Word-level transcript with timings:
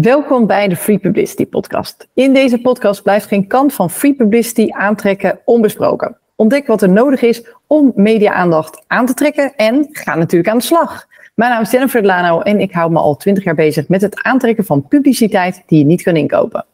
Welkom 0.00 0.46
bij 0.46 0.68
de 0.68 0.76
Free 0.76 0.98
Publicity 0.98 1.46
Podcast. 1.46 2.08
In 2.14 2.32
deze 2.32 2.60
podcast 2.60 3.02
blijft 3.02 3.26
geen 3.26 3.46
kant 3.46 3.74
van 3.74 3.90
free 3.90 4.14
publicity 4.14 4.70
aantrekken 4.70 5.40
onbesproken. 5.44 6.16
Ontdek 6.36 6.66
wat 6.66 6.82
er 6.82 6.88
nodig 6.88 7.22
is 7.22 7.42
om 7.66 7.92
media-aandacht 7.94 8.84
aan 8.86 9.06
te 9.06 9.14
trekken 9.14 9.54
en 9.56 9.88
ga 9.92 10.14
natuurlijk 10.14 10.50
aan 10.50 10.58
de 10.58 10.64
slag. 10.64 11.06
Mijn 11.34 11.50
naam 11.50 11.62
is 11.62 11.70
Jennifer 11.70 12.04
Lano 12.04 12.40
en 12.40 12.60
ik 12.60 12.72
hou 12.72 12.90
me 12.90 12.98
al 12.98 13.16
20 13.16 13.44
jaar 13.44 13.54
bezig 13.54 13.88
met 13.88 14.00
het 14.00 14.22
aantrekken 14.22 14.64
van 14.64 14.88
publiciteit 14.88 15.62
die 15.66 15.78
je 15.78 15.84
niet 15.84 16.02
kan 16.02 16.16
inkopen. 16.16 16.64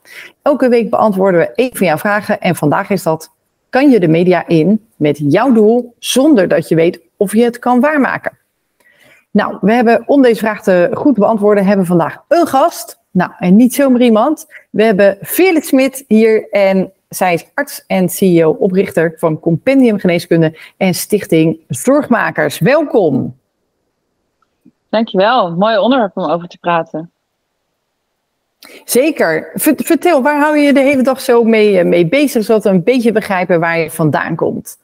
Elke 0.42 0.68
week 0.68 0.90
beantwoorden 0.90 1.40
we 1.40 1.52
één 1.54 1.76
van 1.76 1.86
jouw 1.86 1.98
vragen 1.98 2.40
en 2.40 2.56
vandaag 2.56 2.90
is 2.90 3.02
dat: 3.02 3.30
kan 3.70 3.90
je 3.90 4.00
de 4.00 4.08
media 4.08 4.46
in 4.46 4.86
met 4.96 5.18
jouw 5.18 5.52
doel 5.52 5.94
zonder 5.98 6.48
dat 6.48 6.68
je 6.68 6.74
weet 6.74 7.00
of 7.16 7.34
je 7.34 7.44
het 7.44 7.58
kan 7.58 7.80
waarmaken? 7.80 8.38
Nou, 9.30 9.58
we 9.60 9.72
hebben 9.72 10.02
om 10.06 10.22
deze 10.22 10.38
vraag 10.38 10.62
te 10.62 10.90
goed 10.92 11.14
beantwoorden, 11.14 11.66
hebben 11.66 11.86
vandaag 11.86 12.24
een 12.28 12.46
gast. 12.46 13.02
Nou, 13.14 13.30
en 13.38 13.56
niet 13.56 13.74
zomaar 13.74 14.00
iemand. 14.00 14.46
We 14.70 14.82
hebben 14.82 15.18
Felix 15.22 15.66
Smit 15.66 16.04
hier 16.08 16.48
en 16.50 16.92
zij 17.08 17.34
is 17.34 17.46
arts 17.54 17.84
en 17.86 18.08
CEO, 18.08 18.50
oprichter 18.50 19.14
van 19.16 19.40
Compendium 19.40 19.98
Geneeskunde 19.98 20.58
en 20.76 20.94
Stichting 20.94 21.60
Zorgmakers. 21.68 22.58
Welkom. 22.58 23.36
Dankjewel, 24.88 25.56
mooi 25.56 25.78
onderwerp 25.78 26.16
om 26.16 26.30
over 26.30 26.48
te 26.48 26.58
praten. 26.58 27.10
Zeker. 28.84 29.50
Vertel, 29.54 30.22
waar 30.22 30.40
hou 30.40 30.58
je 30.58 30.72
de 30.72 30.80
hele 30.80 31.02
dag 31.02 31.20
zo 31.20 31.44
mee, 31.44 31.78
eh, 31.78 31.84
mee 31.84 32.06
bezig, 32.06 32.44
zodat 32.44 32.64
we 32.64 32.70
een 32.70 32.84
beetje 32.84 33.12
begrijpen 33.12 33.60
waar 33.60 33.78
je 33.78 33.90
vandaan 33.90 34.36
komt? 34.36 34.78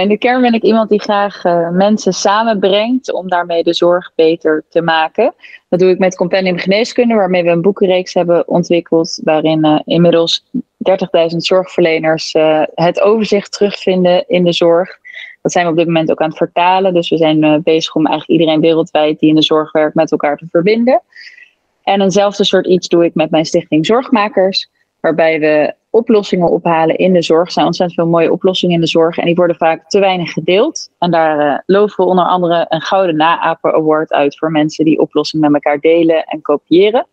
In 0.00 0.08
de 0.08 0.18
kern 0.18 0.40
ben 0.40 0.54
ik 0.54 0.62
iemand 0.62 0.88
die 0.88 1.00
graag 1.00 1.44
uh, 1.44 1.70
mensen 1.70 2.12
samenbrengt 2.12 3.12
om 3.12 3.28
daarmee 3.28 3.62
de 3.62 3.74
zorg 3.74 4.12
beter 4.14 4.64
te 4.68 4.82
maken. 4.82 5.34
Dat 5.68 5.78
doe 5.78 5.90
ik 5.90 5.98
met 5.98 6.16
Compendium 6.16 6.58
Geneeskunde, 6.58 7.14
waarmee 7.14 7.42
we 7.42 7.50
een 7.50 7.62
boekenreeks 7.62 8.14
hebben 8.14 8.48
ontwikkeld, 8.48 9.20
waarin 9.24 9.66
uh, 9.66 9.80
inmiddels 9.84 10.44
30.000 10.56 11.36
zorgverleners 11.36 12.34
uh, 12.34 12.62
het 12.74 13.00
overzicht 13.00 13.52
terugvinden 13.52 14.24
in 14.28 14.44
de 14.44 14.52
zorg. 14.52 14.98
Dat 15.42 15.52
zijn 15.52 15.64
we 15.64 15.70
op 15.70 15.76
dit 15.76 15.86
moment 15.86 16.10
ook 16.10 16.20
aan 16.20 16.28
het 16.28 16.36
vertalen. 16.36 16.94
Dus 16.94 17.08
we 17.08 17.16
zijn 17.16 17.62
bezig 17.62 17.94
om 17.94 18.06
eigenlijk 18.06 18.40
iedereen 18.40 18.60
wereldwijd 18.60 19.18
die 19.18 19.28
in 19.28 19.34
de 19.34 19.42
zorg 19.42 19.72
werkt 19.72 19.94
met 19.94 20.10
elkaar 20.10 20.36
te 20.36 20.46
verbinden. 20.50 21.02
En 21.82 22.00
eenzelfde 22.00 22.44
soort 22.44 22.66
iets 22.66 22.88
doe 22.88 23.04
ik 23.04 23.14
met 23.14 23.30
mijn 23.30 23.44
stichting 23.44 23.86
Zorgmakers, 23.86 24.68
waarbij 25.00 25.40
we 25.40 25.74
oplossingen 25.94 26.50
ophalen 26.50 26.96
in 26.96 27.12
de 27.12 27.22
zorg. 27.22 27.46
Er 27.46 27.52
zijn 27.52 27.66
ontzettend 27.66 28.00
veel 28.00 28.10
mooie 28.10 28.32
oplossingen 28.32 28.74
in 28.74 28.80
de 28.80 28.86
zorg 28.86 29.18
en 29.18 29.24
die 29.24 29.34
worden 29.34 29.56
vaak 29.56 29.88
te 29.88 29.98
weinig 29.98 30.32
gedeeld. 30.32 30.90
En 30.98 31.10
daar 31.10 31.46
uh, 31.46 31.58
loven 31.66 32.04
we 32.04 32.10
onder 32.10 32.24
andere 32.24 32.66
een 32.68 32.80
Gouden 32.80 33.16
Naaper 33.16 33.74
Award 33.74 34.12
uit 34.12 34.38
voor 34.38 34.50
mensen 34.50 34.84
die 34.84 34.98
oplossingen 34.98 35.50
met 35.50 35.64
elkaar 35.64 35.80
delen 35.80 36.24
en 36.24 36.42
kopiëren. 36.42 37.06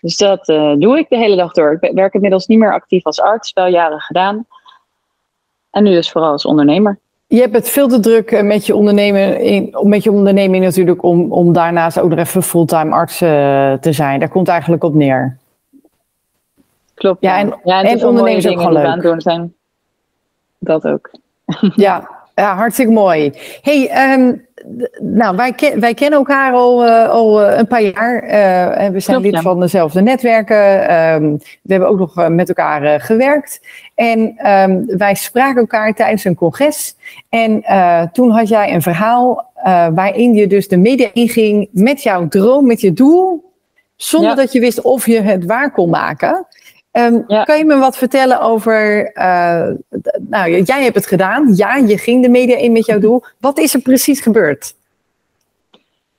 Dus 0.00 0.16
dat 0.16 0.48
uh, 0.48 0.72
doe 0.78 0.98
ik 0.98 1.08
de 1.08 1.16
hele 1.16 1.36
dag 1.36 1.52
door. 1.52 1.76
Ik 1.80 1.94
werk 1.94 2.14
inmiddels 2.14 2.46
niet 2.46 2.58
meer 2.58 2.72
actief 2.72 3.04
als 3.04 3.20
arts, 3.20 3.52
wel 3.52 3.66
jaren 3.66 4.00
gedaan. 4.00 4.46
En 5.70 5.82
nu 5.84 5.90
dus 5.90 6.10
vooral 6.10 6.30
als 6.30 6.44
ondernemer. 6.44 6.98
Je 7.26 7.40
hebt 7.40 7.54
het 7.54 7.68
veel 7.68 7.88
te 7.88 8.00
druk 8.00 8.30
eh, 8.30 8.42
met 8.42 8.66
je, 8.66 8.74
ondernemen, 8.74 9.88
met 9.88 10.02
je 10.02 10.10
onderneming 10.10 10.64
natuurlijk 10.64 11.02
om, 11.02 11.32
om 11.32 11.52
daarnaast 11.52 12.00
ook 12.00 12.10
nog 12.10 12.18
even 12.18 12.42
fulltime 12.42 12.94
arts 12.94 13.18
te 13.18 13.92
zijn. 13.92 14.20
Daar 14.20 14.28
komt 14.28 14.48
eigenlijk 14.48 14.84
op 14.84 14.94
neer. 14.94 15.38
Klopt. 17.00 17.22
Ja, 17.22 17.38
en, 17.38 17.60
ja, 17.64 17.82
en, 17.82 17.98
en 17.98 18.06
ondernemers 18.06 18.46
ook 18.46 18.60
gewoon 18.60 18.72
leuk. 18.72 19.02
doen 19.02 19.20
zijn. 19.20 19.54
Dat 20.58 20.84
ook. 20.84 21.10
Ja, 21.76 22.10
ja 22.34 22.54
hartstikke 22.54 22.92
mooi. 22.92 23.32
hey, 23.62 24.12
um, 24.12 24.46
nou, 25.00 25.36
wij, 25.36 25.52
ken, 25.52 25.80
wij 25.80 25.94
kennen 25.94 26.18
elkaar 26.18 26.52
al, 26.52 26.86
uh, 26.86 27.08
al 27.08 27.42
uh, 27.42 27.58
een 27.58 27.66
paar 27.66 27.82
jaar. 27.82 28.24
Uh, 28.24 28.88
we 28.88 29.00
zijn 29.00 29.20
lid 29.20 29.34
ja. 29.34 29.40
van 29.40 29.60
dezelfde 29.60 30.00
netwerken. 30.00 30.94
Um, 30.94 31.36
we 31.62 31.72
hebben 31.72 31.88
ook 31.88 31.98
nog 31.98 32.28
met 32.28 32.48
elkaar 32.48 33.00
gewerkt. 33.00 33.60
En 33.94 34.48
um, 34.50 34.86
wij 34.86 35.14
spraken 35.14 35.60
elkaar 35.60 35.94
tijdens 35.94 36.24
een 36.24 36.34
congres. 36.34 36.96
En 37.28 37.62
toen 38.12 38.30
had 38.30 38.48
jij 38.48 38.74
een 38.74 38.82
verhaal 38.82 39.52
waarin 39.94 40.34
je 40.34 40.46
dus 40.46 40.68
de 40.68 40.76
media 40.76 41.08
inging 41.12 41.68
met 41.72 42.02
jouw 42.02 42.28
droom, 42.28 42.66
met 42.66 42.80
je 42.80 42.92
doel. 42.92 43.48
Zonder 43.96 44.30
ja. 44.30 44.36
dat 44.36 44.52
je 44.52 44.60
wist 44.60 44.80
of 44.80 45.06
je 45.06 45.20
het 45.20 45.44
waar 45.44 45.72
kon 45.72 45.90
maken. 45.90 46.46
Um, 46.92 47.24
ja. 47.26 47.44
Kan 47.44 47.58
je 47.58 47.64
me 47.64 47.78
wat 47.78 47.96
vertellen 47.96 48.40
over, 48.40 49.10
uh, 49.16 49.68
nou 50.18 50.62
jij 50.62 50.82
hebt 50.82 50.94
het 50.94 51.06
gedaan, 51.06 51.54
ja, 51.54 51.76
je 51.76 51.98
ging 51.98 52.22
de 52.22 52.28
media 52.28 52.56
in 52.56 52.72
met 52.72 52.86
jouw 52.86 52.98
doel. 52.98 53.24
Wat 53.40 53.58
is 53.58 53.74
er 53.74 53.80
precies 53.80 54.20
gebeurd? 54.20 54.74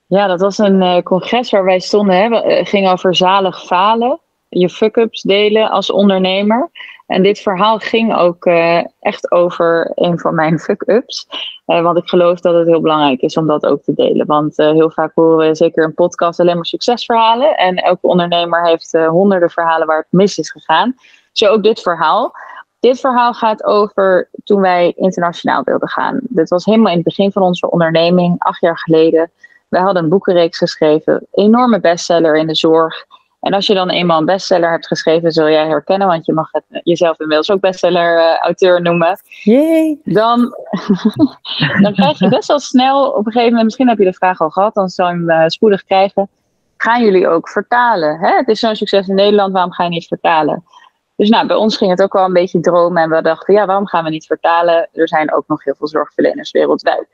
Ja, 0.05 0.27
dat 0.27 0.39
was 0.39 0.57
een 0.57 0.81
uh, 0.81 1.01
congres 1.01 1.51
waar 1.51 1.63
wij 1.63 1.79
stonden, 1.79 2.15
hè. 2.15 2.55
het 2.57 2.69
ging 2.69 2.89
over 2.89 3.15
zalig 3.15 3.65
falen, 3.65 4.19
je 4.59 4.69
fuck-ups 4.69 5.21
delen 5.21 5.69
als 5.69 5.91
ondernemer. 5.91 6.69
En 7.07 7.23
dit 7.23 7.39
verhaal 7.39 7.77
ging 7.77 8.15
ook 8.15 8.45
uh, 8.45 8.83
echt 8.99 9.31
over 9.31 9.91
een 9.95 10.19
van 10.19 10.35
mijn 10.35 10.59
fuck-ups. 10.59 11.27
Uh, 11.67 11.81
want 11.81 11.97
ik 11.97 12.07
geloof 12.07 12.39
dat 12.39 12.55
het 12.55 12.67
heel 12.67 12.81
belangrijk 12.81 13.21
is 13.21 13.37
om 13.37 13.47
dat 13.47 13.65
ook 13.65 13.83
te 13.83 13.93
delen. 13.93 14.25
Want 14.25 14.59
uh, 14.59 14.71
heel 14.71 14.91
vaak 14.91 15.11
horen 15.15 15.47
we 15.47 15.55
zeker 15.55 15.83
een 15.83 15.93
podcast 15.93 16.39
alleen 16.39 16.55
maar 16.55 16.65
succesverhalen. 16.65 17.57
En 17.57 17.75
elke 17.75 18.07
ondernemer 18.07 18.65
heeft 18.65 18.91
honderden 18.91 19.49
verhalen 19.49 19.87
waar 19.87 19.97
het 19.97 20.07
mis 20.09 20.37
is 20.37 20.51
gegaan. 20.51 20.95
Zo 21.31 21.45
ook 21.45 21.63
dit 21.63 21.81
verhaal. 21.81 22.33
Dit 22.79 22.99
verhaal 22.99 23.33
gaat 23.33 23.63
over 23.63 24.29
toen 24.43 24.61
wij 24.61 24.93
internationaal 24.95 25.63
wilden 25.63 25.89
gaan. 25.89 26.19
Dit 26.21 26.49
was 26.49 26.65
helemaal 26.65 26.89
in 26.89 26.95
het 26.95 27.05
begin 27.05 27.31
van 27.31 27.41
onze 27.41 27.71
onderneming, 27.71 28.35
acht 28.39 28.61
jaar 28.61 28.79
geleden. 28.79 29.31
We 29.67 29.77
hadden 29.77 30.03
een 30.03 30.09
boekenreeks 30.09 30.57
geschreven, 30.57 31.27
enorme 31.31 31.79
bestseller 31.79 32.37
in 32.37 32.47
de 32.47 32.55
zorg. 32.55 33.05
En 33.41 33.53
als 33.53 33.67
je 33.67 33.73
dan 33.73 33.89
eenmaal 33.89 34.19
een 34.19 34.25
bestseller 34.25 34.71
hebt 34.71 34.87
geschreven, 34.87 35.31
zul 35.31 35.49
jij 35.49 35.67
herkennen, 35.67 36.07
want 36.07 36.25
je 36.25 36.33
mag 36.33 36.51
het 36.51 36.63
jezelf 36.83 37.19
inmiddels 37.19 37.51
ook 37.51 37.59
bestseller-auteur 37.59 38.77
uh, 38.77 38.83
noemen. 38.83 39.19
Yay. 39.43 39.99
Dan, 40.03 40.55
dan 41.83 41.93
krijg 41.93 42.19
je 42.19 42.29
best 42.29 42.47
wel 42.47 42.59
snel, 42.59 43.09
op 43.09 43.25
een 43.25 43.31
gegeven 43.31 43.49
moment, 43.49 43.63
misschien 43.63 43.87
heb 43.87 43.97
je 43.97 44.03
de 44.03 44.13
vraag 44.13 44.39
al 44.41 44.49
gehad, 44.49 44.73
dan 44.73 44.89
zal 44.89 45.07
je 45.07 45.13
hem 45.13 45.29
uh, 45.29 45.43
spoedig 45.47 45.83
krijgen. 45.83 46.29
Gaan 46.77 47.03
jullie 47.03 47.27
ook 47.27 47.49
vertalen? 47.49 48.19
Hè? 48.19 48.35
Het 48.35 48.47
is 48.47 48.59
zo'n 48.59 48.75
succes 48.75 49.07
in 49.07 49.15
Nederland, 49.15 49.53
waarom 49.53 49.71
ga 49.71 49.83
je 49.83 49.89
niet 49.89 50.07
vertalen? 50.07 50.63
Dus 51.15 51.29
nou, 51.29 51.47
bij 51.47 51.55
ons 51.55 51.77
ging 51.77 51.91
het 51.91 52.01
ook 52.01 52.13
wel 52.13 52.25
een 52.25 52.33
beetje 52.33 52.59
dromen 52.59 53.03
en 53.03 53.09
we 53.09 53.21
dachten, 53.21 53.53
ja, 53.53 53.65
waarom 53.65 53.87
gaan 53.87 54.03
we 54.03 54.09
niet 54.09 54.25
vertalen? 54.25 54.89
Er 54.93 55.07
zijn 55.07 55.33
ook 55.33 55.47
nog 55.47 55.63
heel 55.63 55.75
veel 55.77 55.87
zorgverleners 55.87 56.51
wereldwijd. 56.51 57.07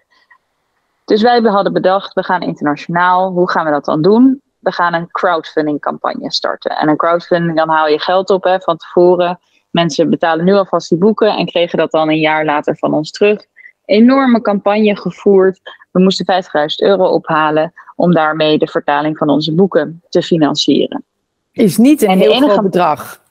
Dus 1.06 1.22
wij 1.22 1.40
hadden 1.42 1.74
bedacht, 1.74 2.14
we 2.14 2.24
gaan 2.24 2.42
internationaal. 2.42 3.32
Hoe 3.32 3.52
gaan 3.52 3.66
we 3.66 3.72
dat 3.72 3.86
dan 3.86 4.02
doen? 4.02 4.42
We 4.68 4.74
gaan 4.74 4.94
een 4.94 5.12
crowdfunding 5.12 5.82
campagne 5.82 6.32
starten. 6.32 6.72
En 6.72 6.90
een 6.90 6.98
crowdfunding, 6.98 7.58
dan 7.58 7.70
haal 7.70 7.88
je 7.88 8.00
geld 8.00 8.30
op 8.30 8.44
hè, 8.44 8.60
van 8.60 8.78
tevoren. 8.78 9.40
Mensen 9.70 10.10
betalen 10.10 10.46
nu 10.46 10.54
alvast 10.54 10.90
die 10.90 10.98
boeken 10.98 11.38
en 11.38 11.46
kregen 11.46 11.78
dat 11.78 11.92
dan 11.92 12.10
een 12.10 12.20
jaar 12.20 12.46
later 12.46 12.78
van 12.78 12.94
ons 12.94 13.12
terug. 13.12 13.46
Enorme 13.86 14.42
campagne 14.42 14.98
gevoerd. 14.98 15.60
We 15.92 16.00
moesten 16.00 16.44
50.000 16.44 16.48
euro 16.76 17.06
ophalen 17.06 17.74
om 17.96 18.14
daarmee 18.14 18.58
de 18.58 18.68
vertaling 18.68 19.18
van 19.18 19.30
onze 19.30 19.54
boeken 19.54 20.02
te 20.10 20.22
financieren. 20.22 21.04
Is 21.52 21.78
niet 21.78 22.02
een 22.02 22.18
heel 22.18 22.32
enige... 22.32 22.52
groot 22.52 22.64
bedrag. 22.64 23.22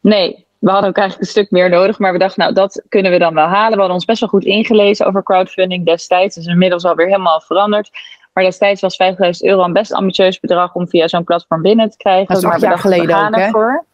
Nee, 0.00 0.46
we 0.58 0.70
hadden 0.70 0.88
ook 0.88 0.96
eigenlijk 0.96 1.26
een 1.28 1.32
stuk 1.32 1.50
meer 1.50 1.70
nodig, 1.70 1.98
maar 1.98 2.12
we 2.12 2.18
dachten, 2.18 2.42
nou, 2.42 2.54
dat 2.54 2.84
kunnen 2.88 3.12
we 3.12 3.18
dan 3.18 3.34
wel 3.34 3.46
halen. 3.46 3.72
We 3.72 3.78
hadden 3.78 3.94
ons 3.94 4.04
best 4.04 4.20
wel 4.20 4.28
goed 4.28 4.44
ingelezen 4.44 5.06
over 5.06 5.22
crowdfunding 5.22 5.86
destijds. 5.86 6.34
Dat 6.34 6.44
is 6.44 6.50
inmiddels 6.50 6.84
alweer 6.84 7.06
helemaal 7.06 7.40
veranderd. 7.40 7.90
Maar 8.32 8.44
destijds 8.44 8.80
was 8.80 8.98
50.000 9.02 9.16
euro 9.40 9.62
een 9.62 9.72
best 9.72 9.92
ambitieus 9.92 10.40
bedrag 10.40 10.74
om 10.74 10.88
via 10.88 11.08
zo'n 11.08 11.24
platform 11.24 11.62
binnen 11.62 11.90
te 11.90 11.96
krijgen. 11.96 12.34
Dat 12.34 12.42
is 12.42 12.48
acht 12.48 12.60
jaar 12.60 12.78
geleden 12.78 13.26
ook, 13.26 13.36
hè? 13.36 13.48
Voor. 13.48 13.84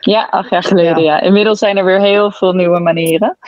Ja, 0.00 0.28
acht 0.30 0.50
jaar 0.50 0.62
geleden, 0.62 1.02
ja. 1.02 1.16
ja. 1.16 1.20
Inmiddels 1.20 1.58
zijn 1.58 1.76
er 1.76 1.84
weer 1.84 2.00
heel 2.00 2.30
veel 2.30 2.52
nieuwe 2.52 2.80
manieren. 2.80 3.38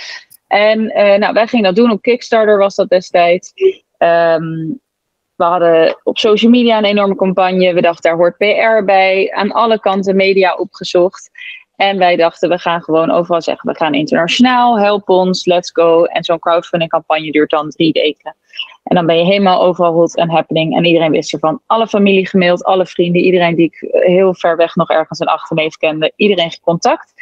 En 0.47 0.81
uh, 0.81 1.15
nou, 1.15 1.33
wij 1.33 1.47
gingen 1.47 1.65
dat 1.65 1.77
doen 1.77 1.91
op 1.91 2.03
Kickstarter 2.03 2.59
was 2.59 2.75
dat 2.75 2.89
destijds. 2.89 3.53
Um, 3.99 4.81
we 5.37 5.45
hadden 5.45 5.99
op 6.03 6.19
social 6.19 6.51
media 6.51 6.79
een 6.79 6.85
enorme 6.85 7.15
campagne. 7.15 7.75
We 7.75 7.81
dachten, 7.81 8.11
daar 8.11 8.19
hoort 8.19 8.37
PR 8.37 8.85
bij. 8.85 9.33
Aan 9.33 9.53
alle 9.53 9.81
kanten 9.81 10.17
media 10.17 10.55
opgezocht. 10.55 11.31
En 11.77 11.99
wij 11.99 12.17
dachten, 12.17 12.49
we 12.49 12.59
gaan 12.59 12.83
gewoon 12.83 13.11
overal 13.11 13.43
zeggen, 13.43 13.71
we 13.71 13.77
gaan 13.77 13.95
internationaal, 13.95 14.79
help 14.79 15.09
ons, 15.09 15.45
let's 15.45 15.71
go. 15.71 16.05
En 16.05 16.25
zo'n 16.25 16.39
crowdfunding 16.39 16.91
campagne 16.91 17.31
duurt 17.31 17.51
dan 17.51 17.71
drie 17.71 17.93
weken. 17.93 18.37
En 18.83 18.97
dan 18.97 19.07
ben 19.07 19.19
je 19.19 19.25
helemaal 19.25 19.63
overal 19.63 19.93
hot 19.93 20.17
en 20.17 20.31
happening. 20.31 20.77
En 20.77 20.85
iedereen 20.85 21.11
wist 21.11 21.33
ervan. 21.33 21.61
Alle 21.67 21.87
familie 21.87 22.27
gemaild, 22.27 22.65
alle 22.65 22.87
vrienden, 22.87 23.23
iedereen 23.23 23.55
die 23.55 23.67
ik 23.67 23.89
heel 23.91 24.35
ver 24.35 24.57
weg 24.57 24.75
nog 24.75 24.91
ergens 24.91 25.19
een 25.19 25.27
achterneef 25.27 25.77
kende, 25.77 26.13
iedereen 26.17 26.61
contact. 26.61 27.13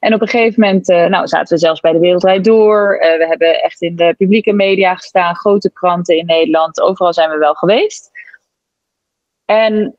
En 0.00 0.14
op 0.14 0.20
een 0.20 0.28
gegeven 0.28 0.60
moment 0.60 0.88
uh, 0.88 1.06
nou, 1.06 1.26
zaten 1.26 1.54
we 1.54 1.60
zelfs 1.60 1.80
bij 1.80 1.92
de 1.92 1.98
Wereldrijd 1.98 2.44
Door. 2.44 2.94
Uh, 2.94 3.00
we 3.00 3.26
hebben 3.26 3.62
echt 3.62 3.82
in 3.82 3.96
de 3.96 4.14
publieke 4.18 4.52
media 4.52 4.94
gestaan, 4.94 5.36
grote 5.36 5.72
kranten 5.72 6.16
in 6.16 6.26
Nederland. 6.26 6.80
Overal 6.80 7.12
zijn 7.12 7.30
we 7.30 7.38
wel 7.38 7.54
geweest. 7.54 8.10
En 9.44 9.96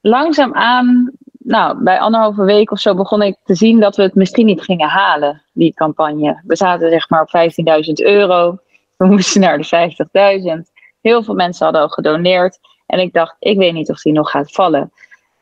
langzaamaan, 0.00 1.12
nou, 1.38 1.82
bij 1.82 1.98
anderhalve 1.98 2.44
week 2.44 2.70
of 2.70 2.80
zo 2.80 2.94
begon 2.94 3.22
ik 3.22 3.36
te 3.44 3.54
zien 3.54 3.80
dat 3.80 3.96
we 3.96 4.02
het 4.02 4.14
misschien 4.14 4.46
niet 4.46 4.62
gingen 4.62 4.88
halen, 4.88 5.42
die 5.52 5.74
campagne. 5.74 6.42
We 6.46 6.56
zaten 6.56 6.90
zeg 6.90 7.08
maar 7.08 7.22
op 7.22 7.50
15.000 7.86 7.92
euro. 7.92 8.58
We 9.02 9.08
moesten 9.08 9.40
naar 9.40 9.58
de 9.58 10.62
50.000. 10.66 10.72
Heel 11.00 11.22
veel 11.22 11.34
mensen 11.34 11.64
hadden 11.64 11.82
al 11.82 11.88
gedoneerd. 11.88 12.58
En 12.86 12.98
ik 12.98 13.12
dacht, 13.12 13.36
ik 13.38 13.58
weet 13.58 13.72
niet 13.72 13.90
of 13.90 14.02
die 14.02 14.12
nog 14.12 14.30
gaat 14.30 14.52
vallen. 14.52 14.92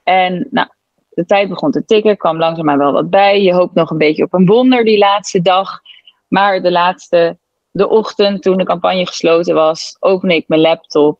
En 0.02 0.46
nou, 0.50 0.68
de 1.08 1.26
tijd 1.26 1.48
begon 1.48 1.70
te 1.70 1.84
tikken, 1.84 2.16
kwam 2.16 2.38
langzaam 2.38 2.64
maar 2.64 2.78
wel 2.78 2.92
wat 2.92 3.10
bij. 3.10 3.42
Je 3.42 3.54
hoopt 3.54 3.74
nog 3.74 3.90
een 3.90 3.98
beetje 3.98 4.24
op 4.24 4.34
een 4.34 4.46
wonder 4.46 4.84
die 4.84 4.98
laatste 4.98 5.42
dag. 5.42 5.80
Maar 6.28 6.62
de 6.62 6.70
laatste, 6.70 7.36
de 7.70 7.88
ochtend 7.88 8.42
toen 8.42 8.56
de 8.56 8.64
campagne 8.64 9.06
gesloten 9.06 9.54
was, 9.54 9.96
opende 9.98 10.34
ik 10.34 10.48
mijn 10.48 10.60
laptop. 10.60 11.18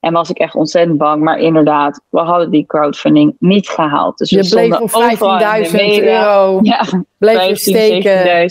En 0.00 0.12
was 0.12 0.30
ik 0.30 0.38
echt 0.38 0.54
ontzettend 0.54 0.98
bang. 0.98 1.22
Maar 1.22 1.38
inderdaad, 1.38 2.00
we 2.08 2.20
hadden 2.20 2.50
die 2.50 2.66
crowdfunding 2.66 3.36
niet 3.38 3.68
gehaald. 3.68 4.18
Dus 4.18 4.30
je 4.30 4.42
we 4.42 4.48
bleef 4.48 4.80
op 4.80 4.90
15.000 5.70 6.04
euro. 6.04 6.58
Ja, 6.62 6.84
bleef 7.18 7.46
je 7.46 7.56
steken. 7.56 8.46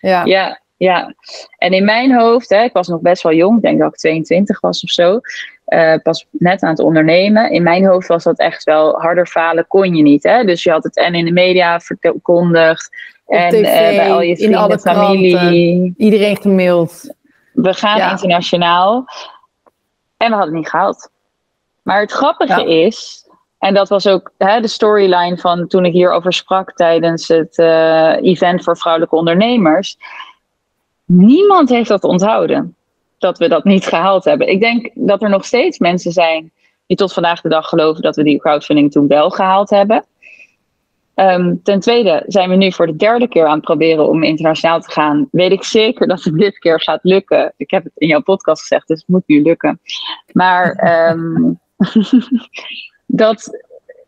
Ja. 0.00 0.24
ja, 0.24 0.60
ja. 0.78 1.14
En 1.58 1.72
in 1.72 1.84
mijn 1.84 2.14
hoofd, 2.14 2.48
hè, 2.48 2.62
ik 2.62 2.72
was 2.72 2.88
nog 2.88 3.00
best 3.00 3.22
wel 3.22 3.32
jong. 3.32 3.56
Ik 3.56 3.62
denk 3.62 3.78
dat 3.78 3.92
ik 3.92 3.98
22 3.98 4.60
was 4.60 4.82
of 4.82 4.90
zo. 4.90 5.20
Uh, 5.68 5.94
pas 6.02 6.26
net 6.30 6.62
aan 6.62 6.70
het 6.70 6.78
ondernemen. 6.78 7.50
In 7.50 7.62
mijn 7.62 7.86
hoofd 7.86 8.08
was 8.08 8.24
dat 8.24 8.38
echt 8.38 8.64
wel 8.64 9.00
harder 9.00 9.26
falen 9.26 9.66
kon 9.66 9.96
je 9.96 10.02
niet. 10.02 10.22
Hè? 10.22 10.44
Dus 10.44 10.62
je 10.62 10.70
had 10.70 10.84
het 10.84 10.96
en 10.96 11.14
in 11.14 11.24
de 11.24 11.32
media 11.32 11.80
verkondigd. 11.80 12.96
en 13.26 13.50
TV, 13.50 13.60
uh, 13.60 13.96
bij 13.96 14.10
al 14.10 14.20
je 14.20 14.36
vrienden, 14.36 14.58
in 14.58 14.64
alle 14.64 14.78
familie. 14.78 15.36
Kranten, 15.36 15.94
iedereen 15.96 16.36
gemaild. 16.36 17.14
We 17.52 17.74
gaan 17.74 17.98
ja. 17.98 18.10
internationaal. 18.10 19.04
En 20.16 20.28
we 20.28 20.34
hadden 20.34 20.40
het 20.46 20.54
niet 20.54 20.68
gehaald. 20.68 21.10
Maar 21.82 22.00
het 22.00 22.12
grappige 22.12 22.60
ja. 22.60 22.86
is, 22.86 23.28
en 23.58 23.74
dat 23.74 23.88
was 23.88 24.06
ook 24.06 24.32
hè, 24.38 24.60
de 24.60 24.68
storyline 24.68 25.36
van 25.36 25.66
toen 25.66 25.84
ik 25.84 25.92
hierover 25.92 26.32
sprak 26.32 26.72
tijdens 26.72 27.28
het 27.28 27.58
uh, 27.58 28.16
event 28.22 28.64
voor 28.64 28.76
vrouwelijke 28.76 29.16
ondernemers. 29.16 29.96
Niemand 31.08 31.68
heeft 31.68 31.88
dat 31.88 32.04
onthouden 32.04 32.76
dat 33.18 33.38
we 33.38 33.48
dat 33.48 33.64
niet 33.64 33.86
gehaald 33.86 34.24
hebben. 34.24 34.48
Ik 34.48 34.60
denk 34.60 34.90
dat 34.94 35.22
er 35.22 35.28
nog 35.28 35.44
steeds 35.44 35.78
mensen 35.78 36.12
zijn 36.12 36.52
die 36.86 36.96
tot 36.96 37.12
vandaag 37.12 37.40
de 37.40 37.48
dag 37.48 37.68
geloven 37.68 38.02
dat 38.02 38.16
we 38.16 38.22
die 38.22 38.38
crowdfunding 38.38 38.90
toen 38.90 39.06
wel 39.06 39.30
gehaald 39.30 39.70
hebben. 39.70 40.04
Um, 41.14 41.62
ten 41.62 41.80
tweede 41.80 42.22
zijn 42.26 42.48
we 42.48 42.56
nu 42.56 42.72
voor 42.72 42.86
de 42.86 42.96
derde 42.96 43.28
keer 43.28 43.46
aan 43.46 43.56
het 43.56 43.64
proberen 43.64 44.08
om 44.08 44.22
internationaal 44.22 44.80
te 44.80 44.90
gaan. 44.90 45.28
Weet 45.30 45.52
ik 45.52 45.64
zeker 45.64 46.06
dat 46.06 46.22
het 46.22 46.38
dit 46.38 46.58
keer 46.58 46.80
gaat 46.80 47.00
lukken. 47.02 47.52
Ik 47.56 47.70
heb 47.70 47.84
het 47.84 47.92
in 47.96 48.08
jouw 48.08 48.22
podcast 48.22 48.60
gezegd, 48.60 48.88
dus 48.88 48.98
het 48.98 49.08
moet 49.08 49.26
nu 49.26 49.42
lukken. 49.42 49.80
Maar 50.32 50.90
um, 51.10 51.60
dat, 53.06 53.50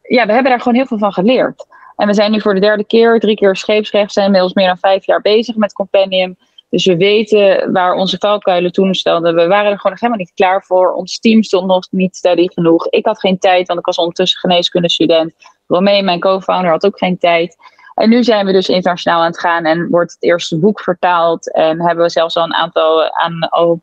ja, 0.03 0.27
we 0.27 0.33
hebben 0.33 0.51
daar 0.51 0.61
gewoon 0.61 0.75
heel 0.75 0.87
veel 0.87 0.99
van 0.99 1.13
geleerd. 1.13 1.67
En 1.97 2.07
we 2.07 2.15
zijn 2.15 2.31
nu 2.31 2.41
voor 2.41 2.55
de 2.55 2.61
derde 2.61 2.85
keer, 2.85 3.21
drie 3.21 3.37
keer 3.37 3.57
scheepsrecht, 3.57 4.13
zijn 4.13 4.27
inmiddels 4.27 4.55
meer 4.55 4.67
dan 4.67 4.79
vijf 4.79 5.07
jaar 5.07 5.21
bezig 5.21 5.57
met 5.57 5.73
Compendium. 5.73 6.37
Dus 6.71 6.85
we 6.85 6.97
weten 6.97 7.73
waar 7.73 7.95
onze 7.95 8.17
valkuilen 8.19 8.73
toen 8.73 8.95
stelden. 8.95 9.35
We 9.35 9.47
waren 9.47 9.71
er 9.71 9.77
gewoon 9.77 9.93
nog 9.93 10.01
helemaal 10.01 10.25
niet 10.25 10.35
klaar 10.35 10.63
voor. 10.63 10.93
Ons 10.93 11.19
team 11.19 11.43
stond 11.43 11.67
nog 11.67 11.87
niet 11.91 12.17
steady 12.17 12.47
genoeg. 12.49 12.87
Ik 12.89 13.07
had 13.07 13.21
geen 13.21 13.39
tijd, 13.39 13.67
want 13.67 13.79
ik 13.79 13.87
was 13.87 13.97
ondertussen 13.97 14.41
geneeskundestudent. 14.41 15.35
Romee, 15.67 16.03
mijn 16.03 16.21
co-founder, 16.21 16.71
had 16.71 16.87
ook 16.87 16.99
geen 16.99 17.19
tijd. 17.19 17.57
En 17.95 18.09
nu 18.09 18.25
zijn 18.25 18.47
we 18.47 18.53
dus 18.53 18.69
internationaal 18.69 19.21
aan 19.21 19.27
het 19.27 19.41
gaan 19.41 19.65
en 19.65 19.89
wordt 19.89 20.13
het 20.13 20.23
eerste 20.23 20.59
boek 20.59 20.81
vertaald. 20.81 21.53
En 21.53 21.81
hebben 21.87 22.05
we 22.05 22.11
zelfs 22.11 22.37
al 22.37 22.45
een 22.45 22.55
aantal 22.55 23.15
aan 23.15 23.49
al 23.49 23.81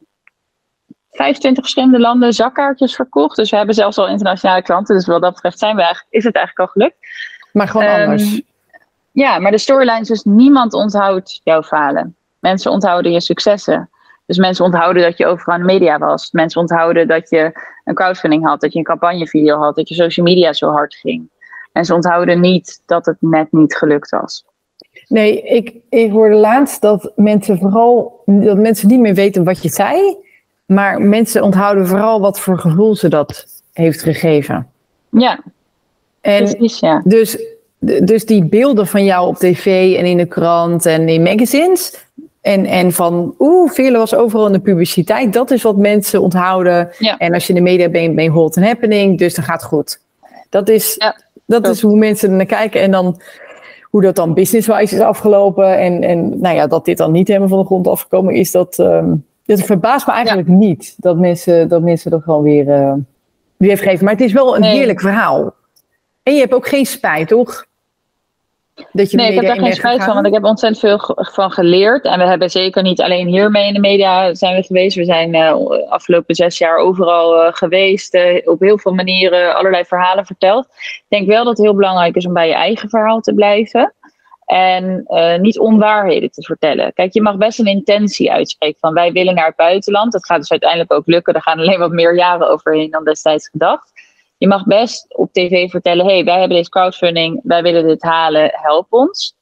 25 1.11 1.63
verschillende 1.63 1.99
landen 1.99 2.33
zakkaartjes 2.33 2.95
verkocht. 2.95 3.35
Dus 3.35 3.49
we 3.49 3.57
hebben 3.57 3.75
zelfs 3.75 3.97
al 3.97 4.07
internationale 4.07 4.61
klanten. 4.61 4.95
Dus 4.95 5.05
wat 5.05 5.21
dat 5.21 5.33
betreft 5.33 5.59
zijn 5.59 5.75
we 5.75 5.81
eigenlijk, 5.81 6.15
is 6.15 6.23
het 6.23 6.35
eigenlijk 6.35 6.69
al 6.69 6.73
gelukt. 6.73 6.97
Maar 7.51 7.67
gewoon 7.67 7.87
um, 7.87 8.01
anders. 8.01 8.41
Ja, 9.11 9.39
maar 9.39 9.51
de 9.51 9.57
storyline 9.57 9.99
is 9.99 10.07
dus 10.07 10.23
niemand 10.23 10.73
onthoudt 10.73 11.41
jouw 11.43 11.63
falen. 11.63 12.15
Mensen 12.47 12.71
onthouden 12.71 13.11
je 13.11 13.21
successen. 13.21 13.89
Dus 14.25 14.37
mensen 14.37 14.65
onthouden 14.65 15.03
dat 15.03 15.17
je 15.17 15.25
overal 15.25 15.55
in 15.55 15.61
de 15.61 15.73
media 15.73 15.97
was. 15.97 16.31
Mensen 16.31 16.61
onthouden 16.61 17.07
dat 17.07 17.29
je 17.29 17.51
een 17.83 17.93
crowdfunding 17.93 18.45
had, 18.45 18.61
dat 18.61 18.73
je 18.73 18.79
een 18.79 18.85
campagnevideo 18.85 19.57
had, 19.57 19.75
dat 19.75 19.89
je 19.89 19.95
social 19.95 20.25
media 20.25 20.53
zo 20.53 20.69
hard 20.69 20.95
ging. 20.95 21.29
Mensen 21.73 21.95
onthouden 21.95 22.39
niet 22.39 22.81
dat 22.85 23.05
het 23.05 23.17
net 23.19 23.51
niet 23.51 23.75
gelukt 23.75 24.09
was. 24.09 24.45
Nee, 25.07 25.41
ik, 25.41 25.75
ik 25.89 26.11
hoorde 26.11 26.35
laatst 26.35 26.81
dat 26.81 27.11
mensen 27.15 27.57
vooral 27.57 28.21
dat 28.25 28.57
mensen 28.57 28.87
niet 28.87 28.99
meer 28.99 29.13
weten 29.13 29.43
wat 29.43 29.63
je 29.63 29.69
zei, 29.69 30.17
maar 30.65 31.01
mensen 31.01 31.43
onthouden 31.43 31.87
vooral 31.87 32.19
wat 32.19 32.39
voor 32.39 32.59
gevoel 32.59 32.95
ze 32.95 33.09
dat 33.09 33.45
heeft 33.73 34.01
gegeven. 34.01 34.67
Ja, 35.09 35.39
en 36.21 36.43
precies, 36.43 36.79
ja. 36.79 37.01
Dus, 37.03 37.37
dus 37.79 38.25
die 38.25 38.45
beelden 38.45 38.87
van 38.87 39.05
jou 39.05 39.27
op 39.27 39.35
tv 39.35 39.95
en 39.97 40.05
in 40.05 40.17
de 40.17 40.25
krant 40.25 40.85
en 40.85 41.09
in 41.09 41.21
magazines, 41.21 42.06
en, 42.47 42.65
en 42.65 42.91
van, 42.91 43.35
oeh, 43.39 43.71
Veerle 43.71 43.97
was 43.97 44.15
overal 44.15 44.45
in 44.45 44.51
de 44.51 44.59
publiciteit. 44.59 45.33
Dat 45.33 45.51
is 45.51 45.61
wat 45.61 45.77
mensen 45.77 46.21
onthouden. 46.21 46.89
Ja. 46.99 47.17
En 47.17 47.33
als 47.33 47.47
je 47.47 47.53
in 47.53 47.63
de 47.63 47.69
media 47.69 47.89
bent, 47.89 48.15
ben 48.15 48.23
je 48.23 48.29
hot 48.29 48.57
and 48.57 48.65
happening. 48.65 49.17
Dus 49.17 49.35
dan 49.35 49.43
gaat 49.43 49.61
het 49.61 49.69
goed. 49.69 49.99
Dat 50.49 50.69
is, 50.69 50.95
Ja, 50.97 51.21
dat 51.45 51.67
is 51.67 51.81
hoe 51.81 51.97
mensen 51.97 52.29
er 52.29 52.35
naar 52.35 52.45
kijken. 52.45 52.81
En 52.81 52.91
dan 52.91 53.21
hoe 53.89 54.01
dat 54.01 54.15
dan 54.15 54.33
business-wise 54.33 54.95
is 54.95 55.01
afgelopen. 55.01 55.77
En, 55.77 56.03
en 56.03 56.39
nou 56.41 56.55
ja, 56.55 56.67
dat 56.67 56.85
dit 56.85 56.97
dan 56.97 57.11
niet 57.11 57.27
helemaal 57.27 57.47
van 57.47 57.59
de 57.59 57.65
grond 57.65 57.87
afgekomen 57.87 58.33
is. 58.33 58.51
Dat, 58.51 58.79
ehm, 58.79 59.13
dat 59.45 59.61
verbaast 59.61 60.07
me 60.07 60.13
eigenlijk 60.13 60.47
niet. 60.47 60.95
Dat 60.97 61.17
mensen, 61.17 61.67
dat 61.67 61.81
mensen 61.81 62.11
er 62.11 62.21
gewoon 62.21 62.43
weer, 62.43 62.69
eh 62.69 62.93
weer 63.57 63.69
heeft 63.69 63.81
gegeven. 63.81 64.05
Maar 64.05 64.13
het 64.13 64.23
is 64.23 64.33
wel 64.33 64.55
een 64.55 64.61
Nee. 64.61 64.77
heerlijk 64.77 65.01
verhaal. 65.01 65.53
En 66.23 66.33
je 66.33 66.39
hebt 66.39 66.53
ook 66.53 66.67
geen 66.67 66.85
spijt, 66.85 67.27
toch? 67.27 67.65
Dat 68.91 69.11
je 69.11 69.17
de 69.17 69.23
Nee, 69.23 69.31
ik 69.31 69.35
heb 69.35 69.45
daar 69.45 69.65
geen 69.65 69.73
spijt 69.73 70.03
van, 70.03 70.13
want 70.13 70.25
ik 70.25 70.33
heb 70.33 70.43
ontzettend 70.43 70.79
veel 70.81 71.15
van 71.15 71.51
geleerd. 71.51 72.05
En 72.05 72.19
we 72.19 72.25
hebben 72.25 72.49
zeker 72.49 72.83
niet 72.83 73.01
alleen 73.01 73.27
hiermee 73.27 73.67
in 73.67 73.73
de 73.73 73.79
media 73.79 74.33
zijn 74.33 74.55
we 74.55 74.63
geweest. 74.63 74.95
We 74.95 75.05
zijn 75.05 75.33
eh 75.33 75.55
afgelopen 75.89 76.35
zes 76.35 76.57
jaar 76.57 76.77
overal 76.77 77.43
eh, 77.43 77.53
geweest. 77.53 78.13
eh, 78.13 78.47
op 78.47 78.59
heel 78.59 78.77
veel 78.77 78.93
manieren 78.93 79.55
allerlei 79.55 79.85
verhalen 79.85 80.25
verteld. 80.25 80.65
Ik 80.65 81.05
denk 81.07 81.27
wel 81.27 81.43
dat 81.43 81.57
het 81.57 81.65
heel 81.65 81.75
belangrijk 81.75 82.15
is 82.15 82.25
om 82.25 82.33
bij 82.33 82.47
je 82.47 82.53
eigen 82.53 82.89
verhaal 82.89 83.19
te 83.19 83.33
blijven. 83.33 83.93
En 84.45 85.05
niet 85.41 85.59
onwaarheden 85.59 86.31
te 86.31 86.41
vertellen. 86.41 86.93
Kijk, 86.93 87.13
je 87.13 87.21
mag 87.21 87.37
best 87.37 87.59
een 87.59 87.65
intentie 87.65 88.31
uitspreken 88.31 88.79
van 88.79 88.93
wij 88.93 89.11
willen 89.11 89.35
naar 89.35 89.45
het 89.45 89.55
buitenland. 89.55 90.11
Dat 90.11 90.25
gaat 90.25 90.39
dus 90.39 90.51
uiteindelijk 90.51 90.93
ook 90.93 91.05
lukken. 91.05 91.33
Er 91.33 91.41
gaan 91.41 91.59
alleen 91.59 91.79
wat 91.79 91.91
meer 91.91 92.15
jaren 92.15 92.49
overheen 92.49 92.91
dan 92.91 93.03
destijds 93.03 93.49
gedacht. 93.49 93.91
Je 94.37 94.47
mag 94.47 94.65
best 94.65 95.15
op 95.17 95.33
tv 95.33 95.69
vertellen: 95.69 96.05
hey, 96.05 96.23
wij 96.23 96.39
hebben 96.39 96.57
deze 96.57 96.69
crowdfunding, 96.69 97.39
wij 97.43 97.61
willen 97.63 97.87
dit 97.87 98.01
halen, 98.03 98.49
help 98.53 98.87
ons. 98.89 99.35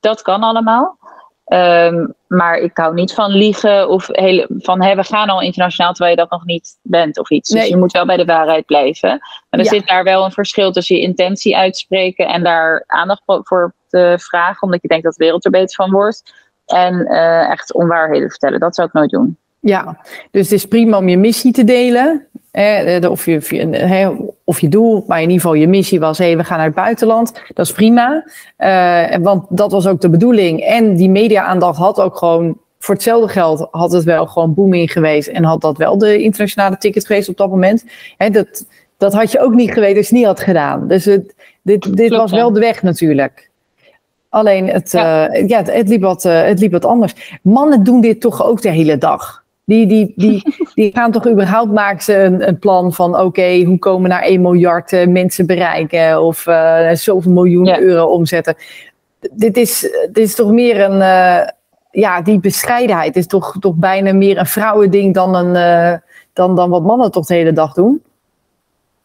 Dat 0.00 0.22
kan 0.22 0.42
allemaal. 0.42 0.98
Ehm, 1.44 2.06
maar 2.26 2.56
ik 2.58 2.76
hou 2.76 2.94
niet 2.94 3.14
van 3.14 3.30
liegen 3.30 3.88
of 3.88 4.06
hele, 4.12 4.46
van 4.58 4.82
hey, 4.82 4.96
we 4.96 5.04
gaan 5.04 5.28
al 5.28 5.40
internationaal 5.40 5.92
terwijl 5.92 6.16
je 6.16 6.20
dat 6.22 6.30
nog 6.30 6.44
niet 6.44 6.78
bent 6.82 7.18
of 7.18 7.30
iets. 7.30 7.48
Dus 7.50 7.66
je 7.66 7.76
moet 7.76 7.92
wel 7.92 8.06
bij 8.06 8.16
de 8.16 8.24
waarheid 8.24 8.66
blijven. 8.66 9.08
Maar 9.10 9.60
er 9.60 9.64
Ja. 9.64 9.70
zit 9.70 9.86
daar 9.86 10.04
wel 10.04 10.24
een 10.24 10.32
verschil 10.32 10.72
tussen 10.72 10.96
je 10.96 11.02
intentie 11.02 11.56
uitspreken 11.56 12.26
en 12.28 12.42
daar 12.42 12.84
aandacht 12.86 13.22
voor- 13.26 13.40
voor 13.44 13.74
te 13.88 14.14
vragen, 14.20 14.62
omdat 14.62 14.82
je 14.82 14.88
denkt 14.88 15.04
dat 15.04 15.14
de 15.14 15.24
wereld 15.24 15.44
er 15.44 15.50
beter 15.50 15.74
van 15.74 15.90
wordt. 15.90 16.34
En 16.66 17.06
eh, 17.06 17.50
echt 17.50 17.74
onwaarheden 17.74 18.30
vertellen. 18.30 18.60
Dat 18.60 18.74
zou 18.74 18.88
ik 18.88 18.94
nooit 18.94 19.10
doen. 19.10 19.38
Ja, 19.60 20.00
dus 20.30 20.42
het 20.42 20.52
is 20.52 20.66
prima 20.66 20.98
om 20.98 21.08
je 21.08 21.18
missie 21.18 21.52
te 21.52 21.64
delen. 21.64 22.26
Of, 23.08 23.24
je, 23.26 23.36
of, 23.36 23.50
je, 23.50 23.66
hè, 23.76 24.10
of 24.44 24.60
je 24.60 24.68
doel, 24.68 25.04
maar 25.06 25.16
in 25.16 25.28
ieder 25.28 25.40
geval 25.40 25.54
je 25.54 25.68
missie 25.68 26.00
was: 26.00 26.18
hé, 26.18 26.36
we 26.36 26.44
gaan 26.44 26.56
naar 26.56 26.66
het 26.66 26.74
buitenland. 26.74 27.32
Dat 27.54 27.66
is 27.66 27.72
prima. 27.72 28.24
Eh, 28.56 29.16
want 29.20 29.46
dat 29.48 29.72
was 29.72 29.86
ook 29.86 30.00
de 30.00 30.10
bedoeling. 30.10 30.60
En 30.60 30.96
die 30.96 31.10
media-aandacht 31.10 31.78
had 31.78 32.00
ook 32.00 32.16
gewoon. 32.16 32.58
Voor 32.78 32.94
hetzelfde 32.94 33.28
geld 33.28 33.68
had 33.70 33.92
het 33.92 34.04
wel 34.04 34.26
gewoon 34.26 34.54
booming 34.54 34.92
geweest. 34.92 35.28
En 35.28 35.44
had 35.44 35.60
dat 35.60 35.76
wel 35.76 35.98
de 35.98 36.22
internationale 36.22 36.76
ticket 36.78 37.06
geweest 37.06 37.28
op 37.28 37.36
dat 37.36 37.50
moment. 37.50 37.84
Hè, 38.16 38.30
dat, 38.30 38.66
dat 38.96 39.12
had 39.12 39.32
je 39.32 39.40
ook 39.40 39.54
niet 39.54 39.72
geweten 39.72 39.96
als 39.96 40.08
je 40.08 40.14
het 40.14 40.24
niet 40.24 40.36
had 40.36 40.40
gedaan. 40.40 40.88
Dus 40.88 41.04
het, 41.04 41.34
dit, 41.62 41.96
dit 41.96 42.08
Klopt, 42.08 42.22
was 42.22 42.30
ja. 42.30 42.36
wel 42.36 42.52
de 42.52 42.60
weg 42.60 42.82
natuurlijk. 42.82 43.50
Alleen 44.28 44.68
het, 44.68 44.92
Ja. 44.92 45.34
ja. 45.34 45.44
ja, 45.46 45.56
het, 45.58 45.72
het, 45.72 45.88
liep 45.88 46.00
wat, 46.00 46.24
eh, 46.24 46.42
het 46.42 46.60
liep 46.60 46.72
wat 46.72 46.84
anders. 46.84 47.38
Mannen 47.42 47.84
doen 47.84 48.00
dit 48.00 48.20
toch 48.20 48.44
ook 48.44 48.62
de 48.62 48.70
hele 48.70 48.98
dag. 48.98 49.39
Die, 49.70 49.86
die, 49.86 50.12
die, 50.16 50.42
die 50.74 50.90
gaan 50.92 51.10
toch 51.10 51.28
überhaupt 51.28 51.72
maken 51.72 52.02
ze 52.02 52.14
een, 52.16 52.48
een 52.48 52.58
plan 52.58 52.92
van 52.92 53.20
oké, 53.20 53.62
hoe 53.64 53.78
komen 53.78 54.02
we 54.02 54.08
naar 54.08 54.22
1 54.22 54.40
miljard 54.42 54.92
eh, 54.92 55.06
mensen 55.06 55.46
bereiken 55.46 56.22
of 56.22 56.46
eh, 56.46 56.90
zoveel 56.92 57.32
miljoen 57.32 57.64
Ja. 57.64 57.80
euro 57.80 58.06
omzetten. 58.06 58.54
Dit 59.32 59.56
is, 59.56 59.80
dit 60.12 60.24
is 60.24 60.34
toch 60.34 60.50
meer 60.50 60.80
een, 60.80 61.00
eh, 61.00 61.48
ja, 61.90 62.20
die 62.22 62.40
bescheidenheid 62.40 63.16
is 63.16 63.26
toch, 63.26 63.56
toch 63.60 63.74
bijna 63.74 64.12
meer 64.12 64.38
een 64.38 64.46
vrouwending 64.46 65.14
dan, 65.14 65.34
een, 65.34 66.00
dan, 66.32 66.56
dan 66.56 66.70
wat 66.70 66.82
mannen 66.82 67.10
toch 67.10 67.26
de 67.26 67.34
hele 67.34 67.52
dag 67.52 67.72
doen. 67.72 68.02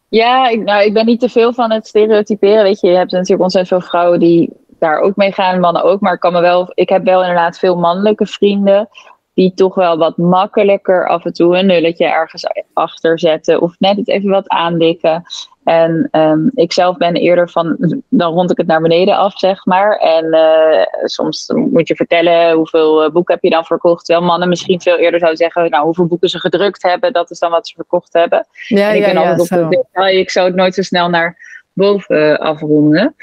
Ja, 0.08 0.48
ik, 0.48 0.64
nou, 0.64 0.84
ik 0.84 0.94
ben 0.94 1.06
niet 1.06 1.20
te 1.20 1.30
veel 1.30 1.54
van 1.54 1.72
het 1.72 1.88
stereotyperen. 1.88 2.64
Weet 2.64 2.80
je, 2.80 2.88
je 2.88 2.96
hebt 2.98 3.12
natuurlijk 3.12 3.42
ontzettend 3.42 3.82
veel 3.82 3.90
vrouwen 3.90 4.20
die 4.20 4.50
daar 4.80 5.00
ook 5.00 5.16
mee 5.16 5.32
gaan, 5.32 5.60
mannen 5.60 5.84
ook. 5.84 6.00
Maar 6.02 6.14
ik, 6.14 6.20
kan 6.20 6.34
me 6.34 6.42
wel, 6.42 6.72
ik 6.74 6.90
heb 6.90 7.04
wel 7.04 7.20
inderdaad 7.22 7.60
veel 7.60 7.78
mannelijke 7.78 8.26
vrienden 8.26 8.90
die 9.36 9.54
toch 9.54 9.76
wel 9.76 9.98
wat 9.98 10.18
makkelijker 10.18 11.08
af 11.08 11.26
en 11.26 11.34
toe 11.34 11.58
een 11.58 11.66
nulletje 11.66 12.06
ergens 12.06 12.46
achter 12.74 13.20
zetten 13.20 13.62
of 13.62 13.76
net 13.80 13.98
het 13.98 14.08
even 14.08 14.30
wat 14.30 14.48
aandikken. 14.48 15.24
En 15.64 16.08
ehm, 16.12 16.48
ik 16.54 16.74
zelf 16.74 16.98
ben 16.98 17.14
eerder 17.14 17.50
van, 17.50 17.76
dan 18.10 18.34
rond 18.34 18.52
ik 18.52 18.58
het 18.58 18.68
naar 18.68 18.82
beneden 18.82 19.18
af, 19.18 19.40
zeg 19.40 19.66
maar. 19.66 19.98
En 19.98 20.34
eh, 20.34 20.86
soms 21.04 21.52
moet 21.56 21.88
je 21.88 21.96
vertellen 21.96 22.56
hoeveel 22.56 23.04
eh, 23.04 23.12
boeken 23.12 23.34
heb 23.34 23.44
je 23.44 23.50
dan 23.50 23.66
verkocht. 23.66 24.06
Terwijl 24.06 24.28
mannen 24.28 24.50
misschien 24.50 24.82
veel 24.82 24.98
eerder 24.98 25.20
zouden 25.20 25.40
zeggen, 25.40 25.70
nou, 25.70 25.84
hoeveel 25.84 26.06
boeken 26.06 26.30
ze 26.30 26.40
gedrukt 26.40 26.84
hebben, 26.84 27.14
dat 27.14 27.32
is 27.32 27.40
dan 27.40 27.52
wat 27.52 27.68
ze 27.68 27.76
verkocht 27.76 28.14
hebben. 28.14 28.48
Ja, 28.68 28.90
en 28.90 28.96
ik 28.96 29.06
ja, 29.06 29.14
ben 29.14 29.22
ja, 29.22 29.30
altijd 29.30 29.40
op 29.40 29.48
zo. 29.48 29.70
de 29.70 29.84
detail. 29.92 30.18
Ik 30.18 30.30
zou 30.30 30.48
het 30.48 30.56
nooit 30.56 30.74
zo 30.74 30.82
snel 30.82 31.10
naar 31.10 31.38
boven 31.74 32.40
afronden. 32.40 33.16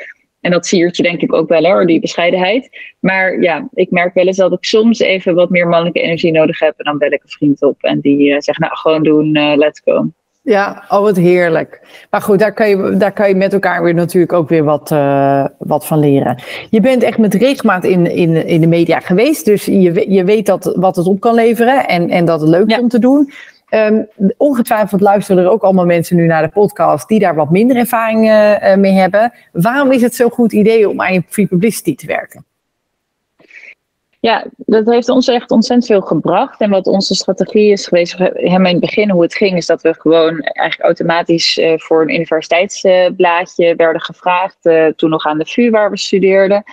En 0.43 0.51
dat 0.51 0.67
siert 0.67 0.97
je 0.97 1.03
denk 1.03 1.21
ik 1.21 1.33
ook 1.33 1.49
wel 1.49 1.65
hoor, 1.65 1.87
die 1.87 2.01
bescheidenheid. 2.01 2.69
Maar 2.99 3.41
ja, 3.41 3.69
ik 3.73 3.91
merk 3.91 4.15
wel 4.15 4.27
eens 4.27 4.37
dat 4.37 4.53
ik 4.53 4.65
soms 4.65 4.99
even 4.99 5.35
wat 5.35 5.51
meer 5.51 5.69
mannelijke 5.69 6.01
energie 6.01 6.33
nodig 6.33 6.59
heb. 6.59 6.75
En 6.77 6.85
dan 6.85 6.99
bel 6.99 7.13
ik 7.13 7.23
een 7.23 7.29
vriend 7.29 7.63
op 7.63 7.83
en 7.83 8.01
die 8.01 8.29
uh, 8.29 8.37
zegt 8.39 8.59
nou 8.59 8.77
gewoon 8.77 9.03
doen, 9.03 9.37
uh, 9.37 9.53
let's 9.57 9.81
go. 9.85 10.11
Ja, 10.45 10.85
oh 10.89 11.01
wat 11.01 11.17
heerlijk. 11.17 11.81
Maar 12.11 12.21
goed, 12.21 12.39
daar 12.39 12.53
kan 12.53 12.69
je, 12.69 12.97
daar 12.97 13.13
kan 13.13 13.29
je 13.29 13.35
met 13.35 13.53
elkaar 13.53 13.83
weer 13.83 13.95
natuurlijk 13.95 14.33
ook 14.33 14.49
weer 14.49 14.65
wat, 14.65 14.91
uh, 14.91 15.47
wat 15.59 15.87
van 15.87 15.99
leren. 15.99 16.43
Je 16.71 16.81
bent 16.81 17.03
echt 17.03 17.19
met 17.19 17.35
regelmaat 17.35 17.85
in, 17.85 18.11
in, 18.11 18.47
in 18.47 18.61
de 18.61 18.67
media 18.67 19.01
geweest. 19.01 19.45
Dus 19.45 19.65
je, 19.65 20.05
je 20.09 20.25
weet 20.25 20.47
dat, 20.47 20.73
wat 20.77 20.97
het 20.97 21.07
op 21.07 21.21
kan 21.21 21.35
leveren 21.35 21.89
en, 21.89 22.11
en 22.11 22.25
dat 22.25 22.41
het 22.41 22.51
leuk 22.51 22.67
is 22.67 22.75
ja. 22.75 22.81
om 22.81 22.89
te 22.89 22.99
doen. 22.99 23.31
Um, 23.75 24.09
ongetwijfeld 24.37 25.01
luisteren 25.01 25.45
er 25.45 25.51
ook 25.51 25.63
allemaal 25.63 25.85
mensen 25.85 26.17
nu 26.17 26.27
naar 26.27 26.43
de 26.43 26.49
podcast 26.49 27.09
die 27.09 27.19
daar 27.19 27.35
wat 27.35 27.51
minder 27.51 27.77
ervaring 27.77 28.29
uh, 28.29 28.75
mee 28.75 28.93
hebben. 28.93 29.33
Waarom 29.53 29.93
is 29.93 30.03
het 30.03 30.15
zo'n 30.15 30.31
goed 30.31 30.53
idee 30.53 30.89
om 30.89 31.01
aan 31.01 31.13
je 31.13 31.23
free 31.29 31.47
publicity 31.47 31.95
te 31.95 32.07
werken? 32.07 32.45
Ja, 34.21 34.45
dat 34.57 34.87
heeft 34.87 35.09
ons 35.09 35.29
echt 35.29 35.51
ontzettend 35.51 35.87
veel 35.87 36.01
gebracht. 36.01 36.61
En 36.61 36.71
wat 36.71 36.87
onze 36.87 37.15
strategie 37.15 37.73
is 37.73 37.87
geweest, 37.87 38.15
helemaal 38.19 38.59
in 38.59 38.77
het 38.77 38.81
begin 38.81 39.11
hoe 39.11 39.23
het 39.23 39.35
ging, 39.35 39.57
is 39.57 39.67
dat 39.67 39.83
we 39.83 39.95
gewoon 39.95 40.41
eigenlijk 40.41 40.81
automatisch 40.81 41.59
uh, 41.59 41.73
voor 41.77 42.03
een 42.03 42.15
universiteitsblaadje 42.15 43.75
werden 43.77 44.03
gevraagd. 44.03 44.59
Toen 44.97 45.11
nog 45.11 45.27
aan 45.27 45.39
de 45.39 45.47
VU 45.47 45.71
waar 45.71 45.91
we 45.91 45.99
studeerden. 45.99 46.65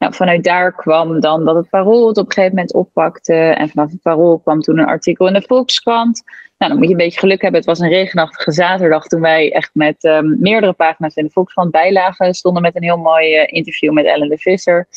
Nou, 0.00 0.14
vanuit 0.14 0.44
daar 0.44 0.72
kwam 0.72 1.20
dan 1.20 1.44
dat 1.44 1.54
het 1.54 1.68
Parool 1.68 2.08
het 2.08 2.18
op 2.18 2.26
een 2.26 2.32
gegeven 2.32 2.54
moment 2.54 2.74
oppakte. 2.74 3.34
En 3.34 3.68
vanaf 3.68 3.90
het 3.90 4.02
Parool 4.02 4.38
kwam 4.38 4.60
toen 4.60 4.78
een 4.78 4.86
artikel 4.86 5.26
in 5.26 5.32
de 5.32 5.42
Volkskrant. 5.46 6.22
Nou, 6.58 6.70
dan 6.70 6.76
moet 6.76 6.84
je 6.84 6.90
een 6.90 7.04
beetje 7.04 7.18
geluk 7.18 7.42
hebben. 7.42 7.60
Het 7.60 7.68
was 7.68 7.78
een 7.78 7.88
regenachtige 7.88 8.52
zaterdag 8.52 9.06
toen 9.06 9.20
wij 9.20 9.52
echt 9.52 9.70
met 9.72 10.04
um, 10.04 10.36
meerdere 10.40 10.72
pagina's 10.72 11.14
in 11.14 11.24
de 11.24 11.30
Volkskrant 11.30 11.70
bijlagen. 11.70 12.34
Stonden 12.34 12.62
met 12.62 12.76
een 12.76 12.82
heel 12.82 12.96
mooi 12.96 13.36
uh, 13.36 13.42
interview 13.46 13.92
met 13.92 14.04
Ellen 14.04 14.28
de 14.28 14.38
Visser. 14.38 14.88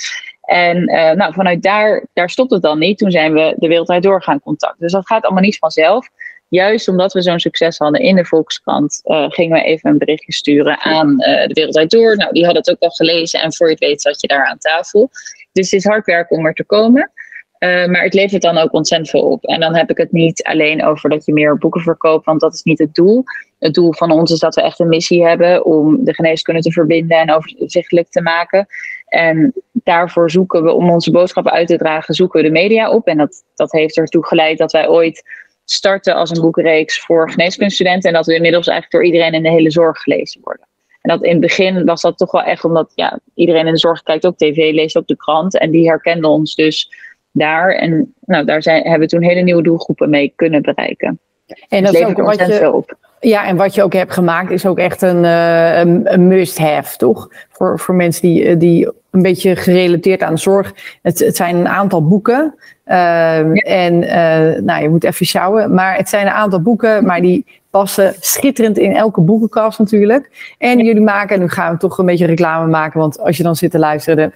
En 0.41 0.77
uh, 0.77 1.12
nou, 1.12 1.33
vanuit 1.33 1.63
daar, 1.63 2.05
daar 2.13 2.29
stopt 2.29 2.51
het 2.51 2.62
dan 2.62 2.79
niet. 2.79 2.98
Toen 2.98 3.12
zijn 3.12 3.33
we 3.33 3.55
de 3.57 3.67
wereldwijd 3.67 4.03
door 4.03 4.24
gaan 4.24 4.39
contacten. 4.39 4.81
Dus 4.81 4.91
dat 4.91 5.07
gaat 5.07 5.24
allemaal 5.24 5.43
niet 5.43 5.57
vanzelf 5.57 6.10
juist 6.53 6.88
omdat 6.88 7.13
we 7.13 7.22
zo'n 7.22 7.39
succes 7.39 7.77
hadden 7.77 8.01
in 8.01 8.15
de 8.15 8.25
Volkskrant, 8.25 9.01
uh, 9.03 9.25
gingen 9.29 9.57
we 9.57 9.63
even 9.63 9.89
een 9.89 9.98
berichtje 9.98 10.33
sturen 10.33 10.79
aan 10.79 11.10
uh, 11.10 11.48
de 11.48 11.53
Wereldwijd 11.53 11.89
Door. 11.89 12.15
Nou, 12.15 12.31
die 12.31 12.45
hadden 12.45 12.62
het 12.62 12.72
ook 12.72 12.89
al 12.89 12.89
gelezen 12.89 13.41
en 13.41 13.53
voor 13.53 13.67
je 13.67 13.74
het 13.74 13.83
weet 13.83 14.01
zat 14.01 14.22
je 14.22 14.27
daar 14.27 14.45
aan 14.45 14.57
tafel. 14.57 15.10
Dus 15.51 15.72
het 15.72 15.79
is 15.79 15.86
hard 15.86 16.05
werken 16.05 16.38
om 16.38 16.45
er 16.45 16.53
te 16.53 16.63
komen. 16.63 17.12
Uh, 17.60 17.86
maar 17.86 18.03
het 18.03 18.13
levert 18.13 18.41
dan 18.41 18.57
ook 18.57 18.74
ontzettend 18.74 19.10
veel 19.10 19.29
op. 19.29 19.43
En 19.45 19.60
dan 19.60 19.75
heb 19.75 19.89
ik 19.89 19.98
het 19.98 20.12
niet 20.12 20.43
alleen 20.43 20.86
over 20.86 21.10
dat 21.10 21.25
je 21.25 21.33
meer 21.33 21.57
boeken 21.57 21.81
verkoopt, 21.81 22.25
want 22.25 22.39
dat 22.39 22.53
is 22.53 22.63
niet 22.63 22.79
het 22.79 22.95
doel. 22.95 23.24
Het 23.60 23.74
doel 23.74 23.93
van 23.93 24.12
ons 24.12 24.31
is 24.31 24.39
dat 24.39 24.55
we 24.55 24.62
echt 24.62 24.79
een 24.79 24.88
missie 24.88 25.25
hebben 25.25 25.65
om 25.65 26.05
de 26.05 26.13
geneeskunde 26.13 26.62
te 26.62 26.72
verbinden 26.72 27.17
en 27.17 27.31
overzichtelijk 27.31 28.10
te 28.10 28.22
maken. 28.22 28.67
En 29.07 29.53
daarvoor 29.72 30.31
zoeken 30.31 30.63
we, 30.63 30.72
om 30.72 30.89
onze 30.89 31.12
boodschappen 31.12 31.51
uit 31.51 31.67
te 31.67 31.77
dragen, 31.77 32.13
zoeken 32.13 32.41
we 32.41 32.48
de 32.48 32.53
media 32.53 32.91
op. 32.91 33.07
En 33.07 33.17
dat, 33.17 33.43
dat 33.55 33.72
heeft 33.72 33.98
ertoe 33.98 34.25
geleid 34.25 34.57
dat 34.57 34.72
wij 34.72 34.88
ooit 34.88 35.24
starten 35.65 36.15
als 36.15 36.29
een 36.29 36.41
boekenreeks 36.41 37.00
voor 37.00 37.32
geneeskundestudenten. 37.32 38.10
En 38.10 38.15
dat 38.15 38.25
we 38.25 38.36
inmiddels 38.36 38.67
eigenlijk 38.67 39.03
door 39.03 39.13
iedereen 39.13 39.34
in 39.34 39.43
de 39.43 39.58
hele 39.58 39.72
zorg 39.72 40.01
gelezen 40.01 40.41
worden. 40.43 40.67
En 41.01 41.10
dat 41.10 41.24
in 41.24 41.32
het 41.32 41.39
begin 41.39 41.86
was 41.86 42.01
dat 42.01 42.17
toch 42.17 42.32
wel 42.32 42.43
echt 42.43 42.63
omdat 42.63 42.91
ja, 42.96 43.20
iedereen 43.34 43.67
in 43.67 43.74
de 43.74 43.79
zorg 43.79 44.03
kijkt 44.03 44.25
ook 44.25 44.38
tv, 44.38 44.74
leest 44.74 44.98
ook 44.98 45.08
de 45.08 45.17
krant. 45.17 45.58
En 45.58 45.72
die 45.72 45.88
herkenden 45.88 46.29
ons 46.29 46.55
dus 46.55 46.91
daar. 47.32 47.75
En 47.75 48.13
nou, 48.25 48.46
daar 48.46 48.63
zijn, 48.63 48.82
hebben 48.84 49.00
we 49.00 49.08
toen 49.08 49.24
hele 49.24 49.41
nieuwe 49.41 49.63
doelgroepen 49.63 50.10
mee 50.10 50.34
kunnen 50.36 50.62
bereiken. 50.62 51.20
En 51.67 51.84
dat 51.84 51.93
is 51.93 52.03
ook 52.03 52.17
wat 52.17 52.38
je, 52.38 52.72
op. 52.74 52.98
Ja, 53.20 53.48
en 53.48 53.55
wat 53.55 53.75
je 53.75 53.84
ook 53.84 53.93
hebt 53.93 54.13
gemaakt 54.13 54.51
is 54.51 54.65
ook 54.65 54.77
echt 54.77 55.01
een, 55.01 55.24
uh, 55.24 55.77
een, 55.77 56.13
een 56.13 56.27
must-have, 56.27 56.98
toch? 56.98 57.29
Voor, 57.50 57.79
voor 57.79 57.96
mensen 57.96 58.22
die, 58.22 58.58
die 58.58 58.91
een 59.12 59.22
beetje 59.22 59.55
gerelateerd 59.55 60.22
aan 60.22 60.34
de 60.34 60.39
zorg. 60.39 60.74
Het, 61.01 61.20
het 61.20 61.36
zijn 61.36 61.55
een 61.55 61.67
aantal 61.67 62.08
boeken. 62.08 62.55
Ja. 62.86 63.54
En 63.54 63.94
uh, 63.94 64.62
nou, 64.62 64.84
je 64.84 64.90
moet 64.90 65.04
even 65.04 65.25
sjouwen. 65.25 65.74
Maar 65.74 65.96
het 65.98 66.10
zijn 66.10 66.25
een 66.25 66.34
aantal 66.34 66.62
boeken, 66.62 67.06
maar 67.06 67.22
die 67.22 67.46
passen 67.70 68.16
schitterend 68.20 68.78
in 68.78 68.96
elke 68.96 69.22
boekenkast 69.22 69.80
natuurlijk. 69.80 70.54
En 70.58 70.86
jullie 70.86 71.02
maken, 71.02 71.40
nu 71.40 71.50
gaan 71.50 71.72
we 71.72 71.78
toch 71.78 71.98
een 71.98 72.06
beetje 72.06 72.25
reclame 72.25 72.68
maken. 72.68 73.00
Want 73.00 73.20
als 73.20 73.38
je 73.38 73.44
dan 73.44 73.56
zit 73.56 73.72
te 73.72 73.80
luisteren, 73.80 74.34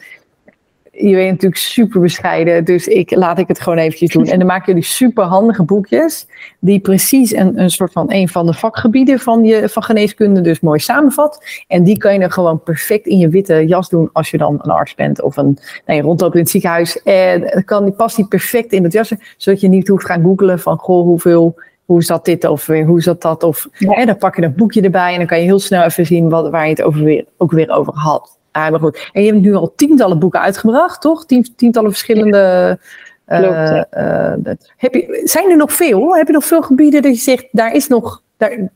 je 0.99 1.15
bent 1.15 1.31
natuurlijk 1.31 1.61
super 1.61 2.01
bescheiden, 2.01 2.65
dus 2.65 2.87
ik, 2.87 3.15
laat 3.15 3.39
ik 3.39 3.47
het 3.47 3.59
gewoon 3.59 3.77
eventjes 3.77 4.11
doen. 4.11 4.25
En 4.25 4.37
dan 4.37 4.47
maken 4.47 4.65
jullie 4.65 4.83
super 4.83 5.23
handige 5.23 5.63
boekjes, 5.63 6.27
die 6.59 6.79
precies 6.79 7.35
een, 7.35 7.61
een 7.61 7.69
soort 7.69 7.91
van 7.91 8.05
een 8.11 8.27
van 8.27 8.45
de 8.45 8.53
vakgebieden 8.53 9.19
van, 9.19 9.43
je, 9.43 9.69
van 9.69 9.83
geneeskunde 9.83 10.41
dus 10.41 10.59
mooi 10.59 10.79
samenvat. 10.79 11.43
En 11.67 11.83
die 11.83 11.97
kan 11.97 12.13
je 12.13 12.19
dan 12.19 12.31
gewoon 12.31 12.63
perfect 12.63 13.05
in 13.05 13.17
je 13.17 13.29
witte 13.29 13.65
jas 13.65 13.89
doen 13.89 14.09
als 14.13 14.29
je 14.29 14.37
dan 14.37 14.59
een 14.61 14.71
arts 14.71 14.95
bent 14.95 15.21
of 15.21 15.37
een, 15.37 15.57
nee, 15.85 16.01
rondloopt 16.01 16.33
in 16.35 16.41
het 16.41 16.49
ziekenhuis. 16.49 17.01
En 17.03 17.63
kan, 17.65 17.83
die 17.83 17.93
past 17.93 18.15
die 18.15 18.27
perfect 18.27 18.71
in 18.71 18.83
het 18.83 18.93
jas, 18.93 19.13
zodat 19.37 19.61
je 19.61 19.67
niet 19.67 19.87
hoeft 19.87 20.05
gaan 20.05 20.23
googlen 20.23 20.59
van, 20.59 20.77
goh, 20.77 21.03
hoeveel 21.03 21.55
hoe 21.85 22.03
zat 22.03 22.25
dit 22.25 22.45
of 22.45 22.65
weer, 22.65 22.85
hoe 22.85 23.01
zat 23.01 23.21
dat? 23.21 23.43
Of 23.43 23.67
ja. 23.77 23.91
hè, 23.91 24.05
dan 24.05 24.17
pak 24.17 24.35
je 24.35 24.41
een 24.41 24.55
boekje 24.55 24.81
erbij 24.81 25.11
en 25.11 25.17
dan 25.17 25.27
kan 25.27 25.37
je 25.37 25.43
heel 25.43 25.59
snel 25.59 25.83
even 25.83 26.05
zien 26.05 26.29
wat, 26.29 26.49
waar 26.49 26.63
je 26.63 26.69
het 26.69 26.81
over 26.81 27.03
weer, 27.03 27.25
ook 27.37 27.51
weer 27.51 27.69
over 27.69 27.93
had. 27.93 28.36
Ah, 28.57 28.69
maar 28.69 28.79
goed. 28.79 29.09
En 29.13 29.23
je 29.23 29.31
hebt 29.31 29.41
nu 29.41 29.53
al 29.53 29.73
tientallen 29.75 30.19
boeken 30.19 30.41
uitgebracht, 30.41 31.01
toch? 31.01 31.25
Tien, 31.25 31.55
tientallen 31.55 31.89
verschillende. 31.89 32.79
Uh, 33.27 33.83
uh, 33.97 34.33
dat. 34.37 34.71
Heb 34.77 34.93
je, 34.93 35.21
zijn 35.23 35.49
er 35.49 35.57
nog 35.57 35.73
veel? 35.73 36.15
Heb 36.15 36.27
je 36.27 36.33
nog 36.33 36.45
veel 36.45 36.61
gebieden 36.61 37.01
dat 37.01 37.15
je 37.15 37.21
zegt, 37.21 37.47
daar 37.51 37.73
is 37.73 37.87
nog, 37.87 38.21
daar, 38.37 38.69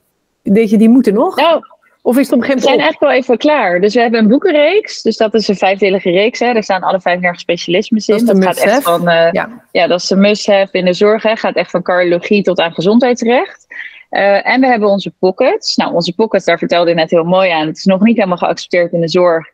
je 0.43 0.77
die 0.77 0.89
moeten 0.89 1.13
nog? 1.13 1.35
Nou, 1.35 1.63
of 2.01 2.17
is 2.17 2.25
het 2.25 2.35
op 2.35 2.39
een 2.39 2.45
gegeven 2.45 2.45
moment. 2.45 2.61
We 2.61 2.67
zijn 2.67 2.79
eigenlijk 2.79 3.00
wel 3.00 3.11
even 3.11 3.38
klaar. 3.38 3.81
Dus 3.81 3.93
we 3.93 4.01
hebben 4.01 4.19
een 4.19 4.27
boekenreeks. 4.27 5.01
Dus 5.01 5.17
dat 5.17 5.33
is 5.33 5.47
een 5.47 5.55
vijfdelige 5.55 6.09
reeks. 6.09 6.39
Hè. 6.39 6.53
Daar 6.53 6.63
staan 6.63 6.81
alle 6.81 7.01
35 7.01 7.41
specialismes 7.41 8.07
in. 8.07 8.25
Dat, 8.25 8.35
dat 8.35 8.43
gaat 8.43 8.57
echt 8.57 8.83
van. 8.83 9.09
Uh, 9.09 9.31
ja. 9.31 9.63
ja. 9.71 9.88
dat 9.88 10.00
is 10.00 10.07
de 10.07 10.15
must-have 10.15 10.77
in 10.77 10.85
de 10.85 10.93
zorg. 10.93 11.23
Hè. 11.23 11.35
Gaat 11.35 11.55
echt 11.55 11.71
van 11.71 11.81
cardiologie 11.81 12.43
tot 12.43 12.59
aan 12.59 12.73
gezondheidsrecht. 12.73 13.65
Uh, 14.11 14.47
en 14.47 14.61
we 14.61 14.67
hebben 14.67 14.89
onze 14.89 15.13
pockets. 15.19 15.75
Nou, 15.75 15.93
onze 15.93 16.13
pockets, 16.13 16.45
daar 16.45 16.57
vertelde 16.57 16.89
je 16.89 16.95
net 16.95 17.11
heel 17.11 17.23
mooi 17.23 17.50
aan. 17.50 17.67
Het 17.67 17.77
is 17.77 17.85
nog 17.85 18.01
niet 18.01 18.15
helemaal 18.15 18.38
geaccepteerd 18.38 18.91
in 18.91 19.01
de 19.01 19.09
zorg 19.09 19.47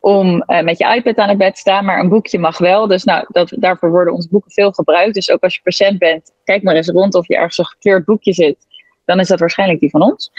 om 0.00 0.44
uh, 0.46 0.60
met 0.60 0.78
je 0.78 0.94
iPad 0.94 1.16
aan 1.16 1.28
het 1.28 1.38
bed 1.38 1.54
te 1.54 1.60
staan, 1.60 1.84
maar 1.84 1.98
een 1.98 2.08
boekje 2.08 2.38
mag 2.38 2.58
wel. 2.58 2.86
Dus 2.86 3.04
nou, 3.04 3.24
dat, 3.28 3.52
daarvoor 3.56 3.90
worden 3.90 4.14
onze 4.14 4.28
boeken 4.28 4.50
veel 4.50 4.72
gebruikt. 4.72 5.14
Dus 5.14 5.30
ook 5.30 5.42
als 5.42 5.54
je 5.54 5.60
patiënt 5.62 5.98
bent, 5.98 6.32
kijk 6.44 6.62
maar 6.62 6.74
eens 6.74 6.88
rond 6.88 7.14
of 7.14 7.28
je 7.28 7.36
ergens 7.36 7.58
een 7.58 7.64
gekleurd 7.64 8.04
boekje 8.04 8.32
zit. 8.32 8.66
Dan 9.04 9.20
is 9.20 9.28
dat 9.28 9.40
waarschijnlijk 9.40 9.80
die 9.80 9.90
van 9.90 10.02
ons. 10.02 10.30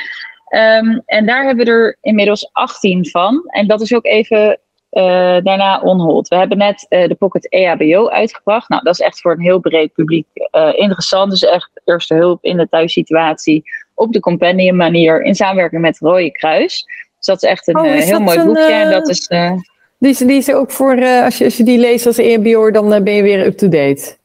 Um, 0.49 1.01
en 1.05 1.25
daar 1.25 1.45
hebben 1.45 1.65
we 1.65 1.71
er 1.71 1.97
inmiddels 2.01 2.49
18 2.51 3.09
van. 3.09 3.43
En 3.47 3.67
dat 3.67 3.81
is 3.81 3.93
ook 3.93 4.05
even 4.05 4.59
uh, 4.91 5.37
daarna 5.43 5.81
onhold. 5.81 6.27
We 6.27 6.35
hebben 6.35 6.57
net 6.57 6.85
uh, 6.89 7.07
de 7.07 7.15
Pocket 7.15 7.49
EHBO 7.49 8.09
uitgebracht. 8.09 8.69
Nou, 8.69 8.83
dat 8.83 8.93
is 8.93 8.99
echt 8.99 9.21
voor 9.21 9.31
een 9.31 9.41
heel 9.41 9.59
breed 9.59 9.93
publiek 9.93 10.27
interessant. 10.71 11.31
Dus 11.31 11.43
echt 11.43 11.81
eerste 11.85 12.15
hulp 12.15 12.43
in 12.43 12.57
de 12.57 12.69
thuissituatie 12.69 13.63
op 13.95 14.13
de 14.13 14.19
compendium 14.19 14.75
manier 14.75 15.23
in 15.23 15.35
samenwerking 15.35 15.81
met 15.81 15.99
Rode 15.99 16.31
Kruis. 16.31 16.85
Dus 17.19 17.25
dat 17.25 17.43
is 17.43 17.49
echt 17.49 17.67
een 17.67 17.79
oh, 17.79 17.85
is 17.85 18.05
heel 18.05 18.19
mooi 18.19 18.37
een, 18.37 18.45
boekje. 18.45 18.71
En 18.71 18.91
dat 18.91 19.09
is, 19.09 19.29
uh, 19.29 19.51
die, 19.97 20.11
is, 20.11 20.17
die 20.17 20.37
is 20.37 20.53
ook 20.53 20.71
voor, 20.71 21.05
als, 21.23 21.37
je, 21.37 21.45
als 21.45 21.57
je 21.57 21.63
die 21.63 21.77
leest 21.77 22.05
als 22.05 22.17
EHBO, 22.17 22.71
dan 22.71 23.03
ben 23.03 23.13
je 23.13 23.21
weer 23.21 23.45
up-to-date. 23.45 24.17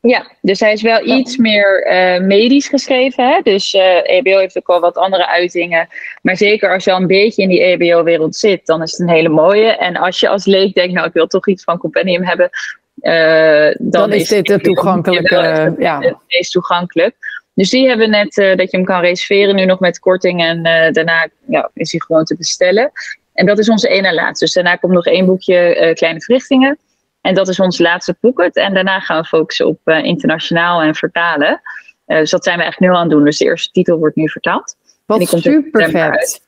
Ja, 0.00 0.26
dus 0.40 0.60
hij 0.60 0.72
is 0.72 0.82
wel 0.82 1.06
iets 1.06 1.36
meer 1.36 1.86
medisch 2.22 2.68
geschreven. 2.68 3.28
Hè? 3.28 3.40
Dus 3.42 3.72
EHBO 4.02 4.38
heeft 4.38 4.58
ook 4.58 4.66
wel 4.66 4.80
wat 4.80 4.96
andere 4.96 5.26
uitingen. 5.26 5.88
Maar 6.22 6.36
zeker 6.36 6.72
als 6.72 6.84
je 6.84 6.92
al 6.92 7.00
een 7.00 7.06
beetje 7.06 7.42
in 7.42 7.48
die 7.48 7.62
EHBO-wereld 7.62 8.36
zit, 8.36 8.66
dan 8.66 8.82
is 8.82 8.90
het 8.90 9.00
een 9.00 9.14
hele 9.14 9.28
mooie. 9.28 9.76
En 9.76 9.96
als 9.96 10.20
je 10.20 10.28
als 10.28 10.44
leek 10.44 10.74
denkt, 10.74 10.94
nou 10.94 11.06
ik 11.06 11.12
wil 11.12 11.26
toch 11.26 11.48
iets 11.48 11.64
van 11.64 11.78
Compendium 11.78 12.22
hebben, 12.22 12.50
dan, 12.94 13.74
dan, 13.78 14.12
is, 14.12 14.28
dit 14.28 14.48
het 14.48 14.64
toegankelijk. 14.64 15.30
ja. 15.78 16.00
het 16.00 16.16
meest 16.28 16.52
toegankelijk. 16.52 17.16
Dus 17.54 17.70
die 17.70 17.88
hebben 17.88 18.10
net 18.10 18.36
uh, 18.36 18.56
dat 18.56 18.70
je 18.70 18.76
hem 18.76 18.86
kan 18.86 19.00
reserveren, 19.00 19.54
nu 19.54 19.64
nog 19.64 19.80
met 19.80 19.98
korting. 19.98 20.42
En 20.42 20.56
uh, 20.56 20.92
daarna 20.92 21.28
ja, 21.48 21.70
is 21.74 21.92
hij 21.92 22.00
gewoon 22.00 22.24
te 22.24 22.36
bestellen. 22.36 22.92
En 23.34 23.46
dat 23.46 23.58
is 23.58 23.68
onze 23.68 23.88
ene 23.88 24.14
laatste. 24.14 24.44
Dus 24.44 24.54
daarna 24.54 24.76
komt 24.76 24.92
nog 24.92 25.06
één 25.06 25.26
boekje 25.26 25.76
uh, 25.80 25.94
Kleine 25.94 26.20
Verrichtingen. 26.20 26.78
En 27.20 27.34
dat 27.34 27.48
is 27.48 27.60
onze 27.60 27.82
laatste 27.82 28.14
pocket. 28.20 28.56
En 28.56 28.74
daarna 28.74 29.00
gaan 29.00 29.20
we 29.20 29.26
focussen 29.26 29.66
op 29.66 29.78
internationaal 29.84 30.82
en 30.82 30.94
vertalen. 30.94 31.60
dus 32.06 32.30
dat 32.30 32.44
zijn 32.44 32.58
we 32.58 32.64
echt 32.64 32.80
nu 32.80 32.88
aan 32.88 33.00
het 33.00 33.10
doen. 33.10 33.24
Dus 33.24 33.38
de 33.38 33.44
eerste 33.44 33.70
titel 33.70 33.98
wordt 33.98 34.16
nu 34.16 34.28
vertaald. 34.28 34.76
Wat 35.06 35.28
super 35.28 35.90
vet. 35.90 36.42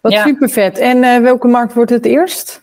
Wat 0.00 0.12
ja. 0.12 0.22
super 0.24 0.48
vet. 0.48 0.78
En 0.78 1.22
welke 1.22 1.46
markt 1.46 1.74
wordt 1.74 1.90
het 1.90 2.04
eerst? 2.04 2.62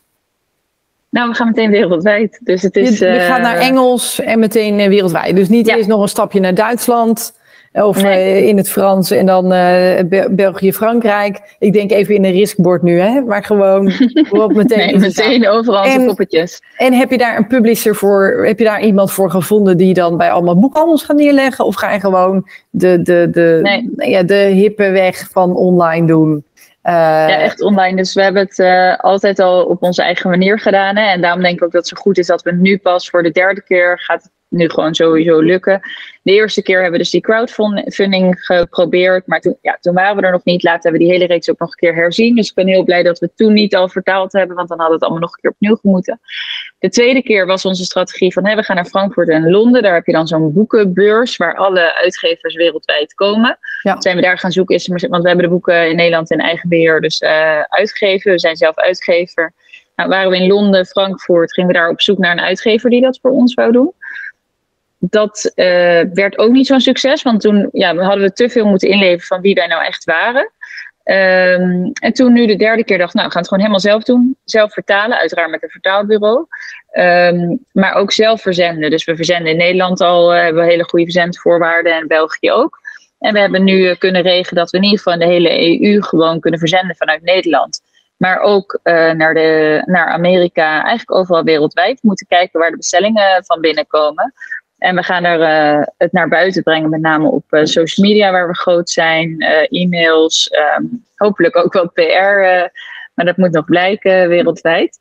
Nou, 1.09 1.29
we 1.29 1.35
gaan 1.35 1.47
meteen 1.47 1.71
wereldwijd. 1.71 2.39
Dus 2.43 2.61
het 2.61 2.75
is, 2.75 2.99
je, 2.99 3.05
je 3.05 3.19
gaat 3.19 3.41
naar 3.41 3.57
Engels 3.57 4.19
en 4.19 4.39
meteen 4.39 4.89
wereldwijd. 4.89 5.35
Dus 5.35 5.49
niet 5.49 5.67
ja. 5.67 5.75
eerst 5.75 5.87
nog 5.87 6.01
een 6.01 6.07
stapje 6.07 6.39
naar 6.39 6.53
Duitsland. 6.53 7.33
Of 7.83 8.03
nee. 8.03 8.41
uh, 8.41 8.47
in 8.47 8.57
het 8.57 8.69
Frans 8.69 9.11
en 9.11 9.25
dan 9.25 9.53
uh, 9.53 10.25
België, 10.29 10.73
Frankrijk. 10.73 11.55
Ik 11.59 11.73
denk 11.73 11.91
even 11.91 12.15
in 12.15 12.25
een 12.25 12.31
riskbord 12.31 12.81
nu, 12.81 12.99
hè? 12.99 13.21
Maar 13.21 13.43
gewoon 13.43 13.83
meteen. 14.47 14.77
nee, 14.77 14.97
meteen 14.97 15.47
overal 15.47 15.83
en, 15.83 16.05
poppetjes. 16.05 16.61
En 16.77 16.93
heb 16.93 17.11
je 17.11 17.17
daar 17.17 17.37
een 17.37 17.47
publisher 17.47 17.95
voor? 17.95 18.45
Heb 18.45 18.59
je 18.59 18.65
daar 18.65 18.81
iemand 18.81 19.11
voor 19.11 19.31
gevonden 19.31 19.77
die 19.77 19.93
dan 19.93 20.17
bij 20.17 20.31
allemaal 20.31 20.59
boekhandels 20.59 21.03
gaat 21.03 21.17
neerleggen? 21.17 21.65
Of 21.65 21.75
ga 21.75 21.93
je 21.93 21.99
gewoon 21.99 22.49
de, 22.69 23.01
de, 23.01 23.27
de, 23.31 23.59
nee. 23.61 24.09
ja, 24.09 24.23
de 24.23 24.35
hippe 24.35 24.89
weg 24.89 25.27
van 25.31 25.55
online 25.55 26.07
doen? 26.07 26.45
ja, 26.81 27.39
echt 27.39 27.61
online. 27.61 27.95
Dus 27.95 28.13
we 28.13 28.21
hebben 28.21 28.47
het 28.49 28.59
altijd 29.01 29.39
al 29.39 29.63
op 29.63 29.83
onze 29.83 30.03
eigen 30.03 30.29
manier 30.29 30.59
gedaan. 30.59 30.95
Hè? 30.95 31.11
En 31.11 31.21
daarom 31.21 31.41
denk 31.41 31.55
ik 31.55 31.63
ook 31.63 31.71
dat 31.71 31.89
het 31.89 31.97
zo 31.97 32.01
goed 32.01 32.17
is 32.17 32.27
dat 32.27 32.41
we 32.41 32.51
nu 32.51 32.77
pas 32.77 33.09
voor 33.09 33.23
de 33.23 33.31
derde 33.31 33.61
keer 33.61 33.99
gaat 33.99 34.29
nu 34.49 34.69
gewoon 34.69 34.95
sowieso 34.95 35.39
lukken. 35.39 35.81
De 36.21 36.31
eerste 36.31 36.61
keer 36.61 36.75
hebben 36.75 36.91
we 36.91 36.97
dus 36.97 37.09
die 37.09 37.21
crowdfunding 37.21 38.39
geprobeerd. 38.39 39.27
Maar 39.27 39.39
toen, 39.39 39.57
ja, 39.61 39.77
toen 39.81 39.93
waren 39.93 40.15
we 40.15 40.21
er 40.21 40.31
nog 40.31 40.43
niet. 40.43 40.63
Laten 40.63 40.91
we 40.91 40.97
die 40.97 41.09
hele 41.11 41.25
reeks 41.25 41.49
ook 41.49 41.59
nog 41.59 41.69
een 41.69 41.75
keer 41.75 41.95
herzien. 41.95 42.35
Dus 42.35 42.49
ik 42.49 42.55
ben 42.55 42.67
heel 42.67 42.83
blij 42.83 43.03
dat 43.03 43.19
we 43.19 43.29
toen 43.35 43.53
niet 43.53 43.75
al 43.75 43.89
vertaald 43.89 44.31
hebben. 44.31 44.55
Want 44.55 44.69
dan 44.69 44.79
had 44.79 44.91
het 44.91 45.01
allemaal 45.01 45.19
nog 45.19 45.33
een 45.33 45.41
keer 45.41 45.51
opnieuw 45.51 45.75
gemoeten. 45.75 46.19
De 46.79 46.89
tweede 46.89 47.23
keer 47.23 47.45
was 47.45 47.65
onze 47.65 47.83
strategie 47.83 48.33
van... 48.33 48.43
We 48.43 48.63
gaan 48.63 48.75
naar 48.75 48.85
Frankfurt 48.85 49.29
en 49.29 49.49
Londen. 49.49 49.83
Daar 49.83 49.93
heb 49.93 50.05
je 50.05 50.11
dan 50.11 50.27
zo'n 50.27 50.53
boekenbeurs... 50.53 51.37
waar 51.37 51.55
alle 51.55 51.95
uitgevers 51.95 52.55
wereldwijd 52.55 53.13
komen. 53.13 53.57
Ja. 53.81 54.01
Zijn 54.01 54.15
we 54.15 54.21
daar 54.21 54.37
gaan 54.37 54.51
zoeken. 54.51 54.75
Is, 54.75 54.87
want 54.87 55.21
we 55.23 55.27
hebben 55.27 55.45
de 55.45 55.51
boeken 55.51 55.89
in 55.89 55.95
Nederland 55.95 56.31
in 56.31 56.39
eigen 56.39 56.69
beheer 56.69 57.01
dus 57.01 57.21
uh, 57.21 57.61
uitgegeven. 57.61 58.31
We 58.31 58.39
zijn 58.39 58.55
zelf 58.55 58.75
uitgever. 58.75 59.53
Nou, 59.95 60.09
waren 60.09 60.31
we 60.31 60.37
in 60.37 60.47
Londen, 60.47 60.85
Frankfurt... 60.85 61.53
gingen 61.53 61.71
we 61.71 61.77
daar 61.77 61.89
op 61.89 62.01
zoek 62.01 62.17
naar 62.17 62.31
een 62.31 62.39
uitgever 62.39 62.89
die 62.89 63.01
dat 63.01 63.19
voor 63.21 63.31
ons 63.31 63.53
wou 63.53 63.71
doen 63.71 63.93
dat 64.99 65.51
uh, 65.55 65.65
werd 66.13 66.37
ook 66.37 66.51
niet 66.51 66.67
zo'n 66.67 66.79
succes, 66.79 67.21
want 67.21 67.41
toen 67.41 67.69
ja, 67.71 67.95
hadden 67.95 68.23
we 68.23 68.33
te 68.33 68.49
veel 68.49 68.65
moeten 68.65 68.89
inleveren 68.89 69.25
van 69.25 69.41
wie 69.41 69.53
wij 69.53 69.67
nou 69.67 69.85
echt 69.85 70.03
waren. 70.03 70.51
Um, 71.07 71.91
en 71.93 72.13
toen 72.13 72.33
nu 72.33 72.45
de 72.45 72.55
derde 72.55 72.83
keer 72.83 72.97
dacht, 72.97 73.13
nou, 73.13 73.25
we 73.25 73.31
gaan 73.31 73.41
het 73.41 73.49
gewoon 73.49 73.63
helemaal 73.63 73.89
zelf 73.89 74.03
doen. 74.03 74.37
Zelf 74.43 74.73
vertalen, 74.73 75.17
uiteraard 75.17 75.49
met 75.49 75.63
een 75.63 75.69
vertaalbureau. 75.69 76.45
Um, 76.93 77.65
maar 77.71 77.93
ook 77.93 78.11
zelf 78.11 78.41
verzenden. 78.41 78.89
Dus 78.89 79.05
we 79.05 79.15
verzenden 79.15 79.51
in 79.51 79.57
Nederland 79.57 80.01
al, 80.01 80.35
uh, 80.35 80.41
hebben 80.41 80.63
we 80.63 80.69
hele 80.69 80.83
goede 80.83 81.05
verzendvoorwaarden 81.05 81.95
en 81.95 82.07
België 82.07 82.51
ook. 82.51 82.79
En 83.19 83.33
we 83.33 83.39
hebben 83.39 83.63
nu 83.63 83.89
uh, 83.89 83.95
kunnen 83.97 84.21
regelen 84.21 84.63
dat 84.63 84.71
we 84.71 84.77
in 84.77 84.83
ieder 84.83 84.97
geval 84.97 85.13
in 85.13 85.19
de 85.19 85.33
hele 85.33 85.81
EU 85.81 86.01
gewoon 86.01 86.39
kunnen 86.39 86.59
verzenden 86.59 86.95
vanuit 86.95 87.21
Nederland. 87.21 87.81
Maar 88.17 88.39
ook 88.39 88.79
naar, 88.83 89.33
de, 89.33 89.81
naar 89.85 90.07
Amerika, 90.07 90.83
eigenlijk 90.83 91.19
overal 91.19 91.43
wereldwijd. 91.43 92.01
We 92.01 92.07
moeten 92.07 92.27
kijken 92.27 92.59
waar 92.59 92.71
de 92.71 92.77
bestellingen 92.77 93.45
van 93.45 93.61
binnenkomen. 93.61 94.33
En 94.77 94.95
we 94.95 95.03
gaan 95.03 95.23
er 95.23 95.39
uh, 95.39 95.85
het 95.97 96.11
naar 96.11 96.27
buiten 96.27 96.63
brengen, 96.63 96.89
met 96.89 97.01
name 97.01 97.29
op 97.29 97.43
uh, 97.49 97.65
social 97.65 98.07
media 98.07 98.31
waar 98.31 98.47
we 98.47 98.55
groot 98.55 98.89
zijn, 98.89 99.43
uh, 99.43 99.81
e-mails, 99.81 100.51
um, 100.77 101.05
hopelijk 101.15 101.55
ook 101.55 101.73
wel 101.73 101.89
PR, 101.89 102.69
maar 103.13 103.25
dat 103.25 103.37
moet 103.37 103.51
nog 103.51 103.65
blijken 103.65 104.27
wereldwijd. 104.27 104.99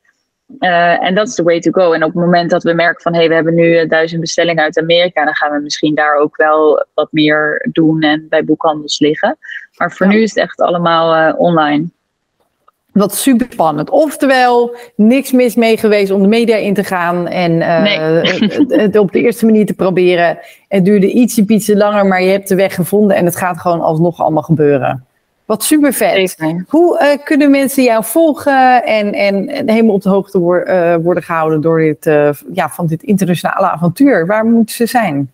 en 0.58 1.14
dat 1.14 1.28
is 1.28 1.34
de 1.34 1.42
way 1.42 1.60
to 1.60 1.70
go. 1.70 1.92
En 1.92 2.04
op 2.04 2.12
het 2.12 2.24
moment 2.24 2.50
dat 2.50 2.62
we 2.62 2.72
merken 2.72 3.02
van 3.02 3.12
hé, 3.12 3.18
hey, 3.18 3.28
we 3.28 3.34
hebben 3.34 3.54
nu 3.54 3.86
duizend 3.86 4.20
bestellingen 4.20 4.62
uit 4.62 4.78
Amerika, 4.78 5.24
dan 5.24 5.34
gaan 5.34 5.52
we 5.52 5.60
misschien 5.60 5.94
daar 5.94 6.16
ook 6.16 6.36
wel 6.36 6.86
wat 6.94 7.12
meer 7.12 7.68
doen 7.72 8.00
en 8.00 8.26
bij 8.28 8.44
boekhandels 8.44 8.98
liggen. 8.98 9.38
Maar 9.76 9.92
voor 9.92 10.06
nu 10.06 10.22
is 10.22 10.34
het 10.34 10.44
echt 10.44 10.60
allemaal 10.60 11.32
online. 11.32 11.88
Wat 12.96 13.14
super 13.14 13.46
spannend. 13.50 13.90
Oftewel, 13.90 14.76
niks 14.94 15.32
mis 15.32 15.54
mee 15.54 15.76
geweest 15.76 16.10
om 16.10 16.22
de 16.22 16.28
media 16.28 16.56
in 16.56 16.74
te 16.74 16.84
gaan 16.84 17.26
en 17.26 17.52
uh, 17.52 18.22
het, 18.82 18.98
op 18.98 19.12
de 19.12 19.20
eerste 19.20 19.44
manier 19.44 19.66
te 19.66 19.74
proberen. 19.74 20.38
Het 20.68 20.84
duurde 20.84 21.12
ietsje, 21.12 21.44
ietsje 21.46 21.76
langer, 21.76 22.06
maar 22.06 22.22
je 22.22 22.30
hebt 22.30 22.48
de 22.48 22.54
weg 22.54 22.74
gevonden 22.74 23.16
en 23.16 23.24
het 23.24 23.36
gaat 23.36 23.58
gewoon 23.60 23.80
alsnog 23.80 24.20
allemaal 24.20 24.42
gebeuren. 24.42 25.04
Wat 25.44 25.64
super 25.64 25.92
vet. 25.92 26.36
Hoe 26.68 27.00
uh, 27.00 27.24
kunnen 27.24 27.50
mensen 27.50 27.82
jou 27.82 28.04
volgen 28.04 28.84
en, 28.84 29.12
en, 29.12 29.48
en 29.48 29.70
helemaal 29.70 29.94
op 29.94 30.02
de 30.02 30.08
hoogte 30.08 30.38
uh, 30.38 31.04
worden 31.04 31.22
gehouden 31.22 31.60
door 31.60 31.78
dit, 31.78 32.04
ja, 32.52 32.68
van 32.68 32.86
dit 32.86 33.02
internationale 33.02 33.70
avontuur? 33.70 34.26
Waar 34.26 34.44
moeten 34.44 34.74
ze 34.74 34.86
zijn? 34.86 35.30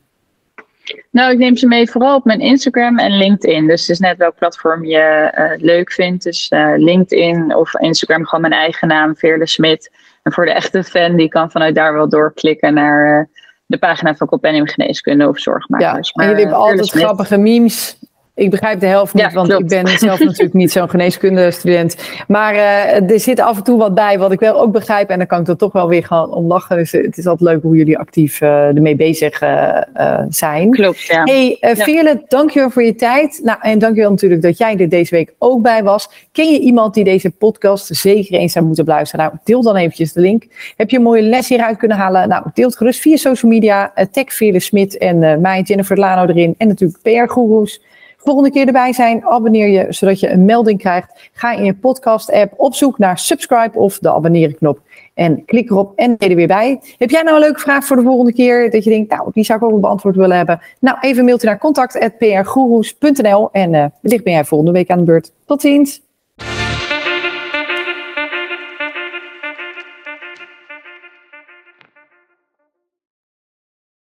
Nou, 1.10 1.32
ik 1.32 1.38
neem 1.38 1.56
ze 1.56 1.66
mee 1.66 1.90
vooral 1.90 2.16
op 2.16 2.24
mijn 2.24 2.40
Instagram 2.40 2.98
en 2.98 3.16
LinkedIn. 3.16 3.66
Dus 3.66 3.80
het 3.80 3.90
is 3.90 3.98
net 3.98 4.16
welk 4.16 4.36
platform 4.36 4.84
je 4.84 5.32
uh, 5.38 5.64
leuk 5.64 5.92
vindt. 5.92 6.24
Dus 6.24 6.50
uh, 6.50 6.72
LinkedIn 6.76 7.56
of 7.56 7.74
Instagram 7.74 8.24
gewoon 8.24 8.40
mijn 8.40 8.62
eigen 8.62 8.88
naam, 8.88 9.16
Veerle 9.16 9.46
Smit. 9.46 9.90
En 10.22 10.32
voor 10.32 10.44
de 10.44 10.52
echte 10.52 10.84
fan, 10.84 11.16
die 11.16 11.28
kan 11.28 11.50
vanuit 11.50 11.74
daar 11.74 11.92
wel 11.92 12.08
doorklikken 12.08 12.74
naar 12.74 13.18
uh, 13.18 13.24
de 13.66 13.78
pagina 13.78 14.14
van 14.14 14.26
Compendium 14.26 14.68
Geneeskunde 14.68 15.28
of 15.28 15.38
Zorgmakers. 15.38 16.08
Ja, 16.08 16.12
maar, 16.14 16.24
en 16.24 16.30
jullie 16.30 16.46
hebben 16.46 16.66
altijd 16.66 16.90
grappige 16.90 17.38
memes 17.38 17.98
ik 18.34 18.50
begrijp 18.50 18.80
de 18.80 18.86
helft 18.86 19.14
niet, 19.14 19.32
want 19.32 19.52
ik 19.52 19.66
ben 19.68 19.88
zelf 19.98 20.18
natuurlijk 20.24 20.52
niet 20.52 20.72
zo'n 20.72 20.90
geneeskundestudent. 20.90 21.96
Maar 22.28 22.54
uh, 22.54 23.10
er 23.10 23.20
zit 23.20 23.40
af 23.40 23.56
en 23.56 23.62
toe 23.62 23.78
wat 23.78 23.94
bij 23.94 24.18
wat 24.18 24.32
ik 24.32 24.40
wel 24.40 24.60
ook 24.60 24.72
begrijp. 24.72 25.08
En 25.08 25.18
dan 25.18 25.26
kan 25.26 25.40
ik 25.40 25.48
er 25.48 25.56
toch 25.56 25.72
wel 25.72 25.88
weer 25.88 26.04
gaan 26.04 26.30
om 26.30 26.46
lachen. 26.46 26.76
Dus 26.76 26.92
het 26.92 27.18
is 27.18 27.26
altijd 27.26 27.50
leuk 27.50 27.62
hoe 27.62 27.76
jullie 27.76 27.98
actief 27.98 28.40
uh, 28.40 28.66
ermee 28.66 28.96
bezig 28.96 29.42
uh, 29.42 30.20
zijn. 30.28 30.70
Klopt, 30.70 31.00
ja. 31.00 31.22
Hey, 31.24 31.56
Veerle, 31.60 32.08
ja. 32.08 32.22
dankjewel 32.28 32.70
voor 32.70 32.82
je 32.82 32.94
tijd. 32.94 33.40
Nou, 33.44 33.58
en 33.60 33.78
dankjewel 33.78 34.10
natuurlijk 34.10 34.42
dat 34.42 34.58
jij 34.58 34.76
er 34.76 34.88
deze 34.88 35.14
week 35.14 35.34
ook 35.38 35.62
bij 35.62 35.82
was. 35.82 36.08
Ken 36.32 36.52
je 36.52 36.58
iemand 36.58 36.94
die 36.94 37.04
deze 37.04 37.30
podcast 37.30 37.86
zeker 37.86 38.38
eens 38.38 38.52
zou 38.52 38.64
moeten 38.64 38.84
beluisteren? 38.84 39.24
Nou, 39.24 39.38
deel 39.44 39.62
dan 39.62 39.76
eventjes 39.76 40.12
de 40.12 40.20
link. 40.20 40.44
Heb 40.76 40.90
je 40.90 40.96
een 40.96 41.02
mooie 41.02 41.22
les 41.22 41.48
hieruit 41.48 41.76
kunnen 41.76 41.96
halen? 41.96 42.28
Nou, 42.28 42.44
deel 42.54 42.66
het 42.66 42.76
gerust 42.76 43.00
via 43.00 43.16
social 43.16 43.50
media. 43.50 43.92
tag 44.10 44.32
Veerle 44.32 44.60
Smit 44.60 44.98
en 44.98 45.40
mij, 45.40 45.60
Jennifer 45.60 45.98
Lano 45.98 46.26
erin. 46.26 46.54
En 46.58 46.68
natuurlijk 46.68 47.02
PR-goeroes. 47.02 47.80
Volgende 48.24 48.50
keer 48.50 48.66
erbij 48.66 48.92
zijn, 48.92 49.24
abonneer 49.24 49.68
je 49.68 49.86
zodat 49.88 50.20
je 50.20 50.30
een 50.30 50.44
melding 50.44 50.78
krijgt. 50.78 51.30
Ga 51.32 51.52
in 51.52 51.64
je 51.64 51.74
podcast-app 51.74 52.52
op 52.56 52.74
zoek 52.74 52.98
naar 52.98 53.18
subscribe 53.18 53.78
of 53.78 53.98
de 53.98 54.12
abonneren-knop. 54.12 54.80
En 55.14 55.44
klik 55.44 55.70
erop 55.70 55.92
en 55.96 56.16
ben 56.16 56.28
er 56.28 56.36
weer 56.36 56.46
bij. 56.46 56.80
Heb 56.98 57.10
jij 57.10 57.22
nou 57.22 57.34
een 57.36 57.42
leuke 57.42 57.60
vraag 57.60 57.84
voor 57.84 57.96
de 57.96 58.02
volgende 58.02 58.32
keer? 58.32 58.70
Dat 58.70 58.84
je 58.84 58.90
denkt, 58.90 59.10
nou, 59.10 59.30
die 59.32 59.44
zou 59.44 59.58
ik 59.58 59.64
ook 59.64 59.72
een 59.72 59.80
beantwoord 59.80 60.16
willen 60.16 60.36
hebben. 60.36 60.60
Nou, 60.80 60.96
even 61.00 61.24
mailtje 61.24 61.46
naar 61.46 61.58
contact.prgoeroes.nl 61.58 63.48
en 63.52 63.72
uh, 63.72 63.86
wellicht 64.00 64.24
ben 64.24 64.32
jij 64.32 64.44
volgende 64.44 64.72
week 64.72 64.90
aan 64.90 64.98
de 64.98 65.04
beurt. 65.04 65.32
Tot 65.46 65.60
ziens! 65.60 66.11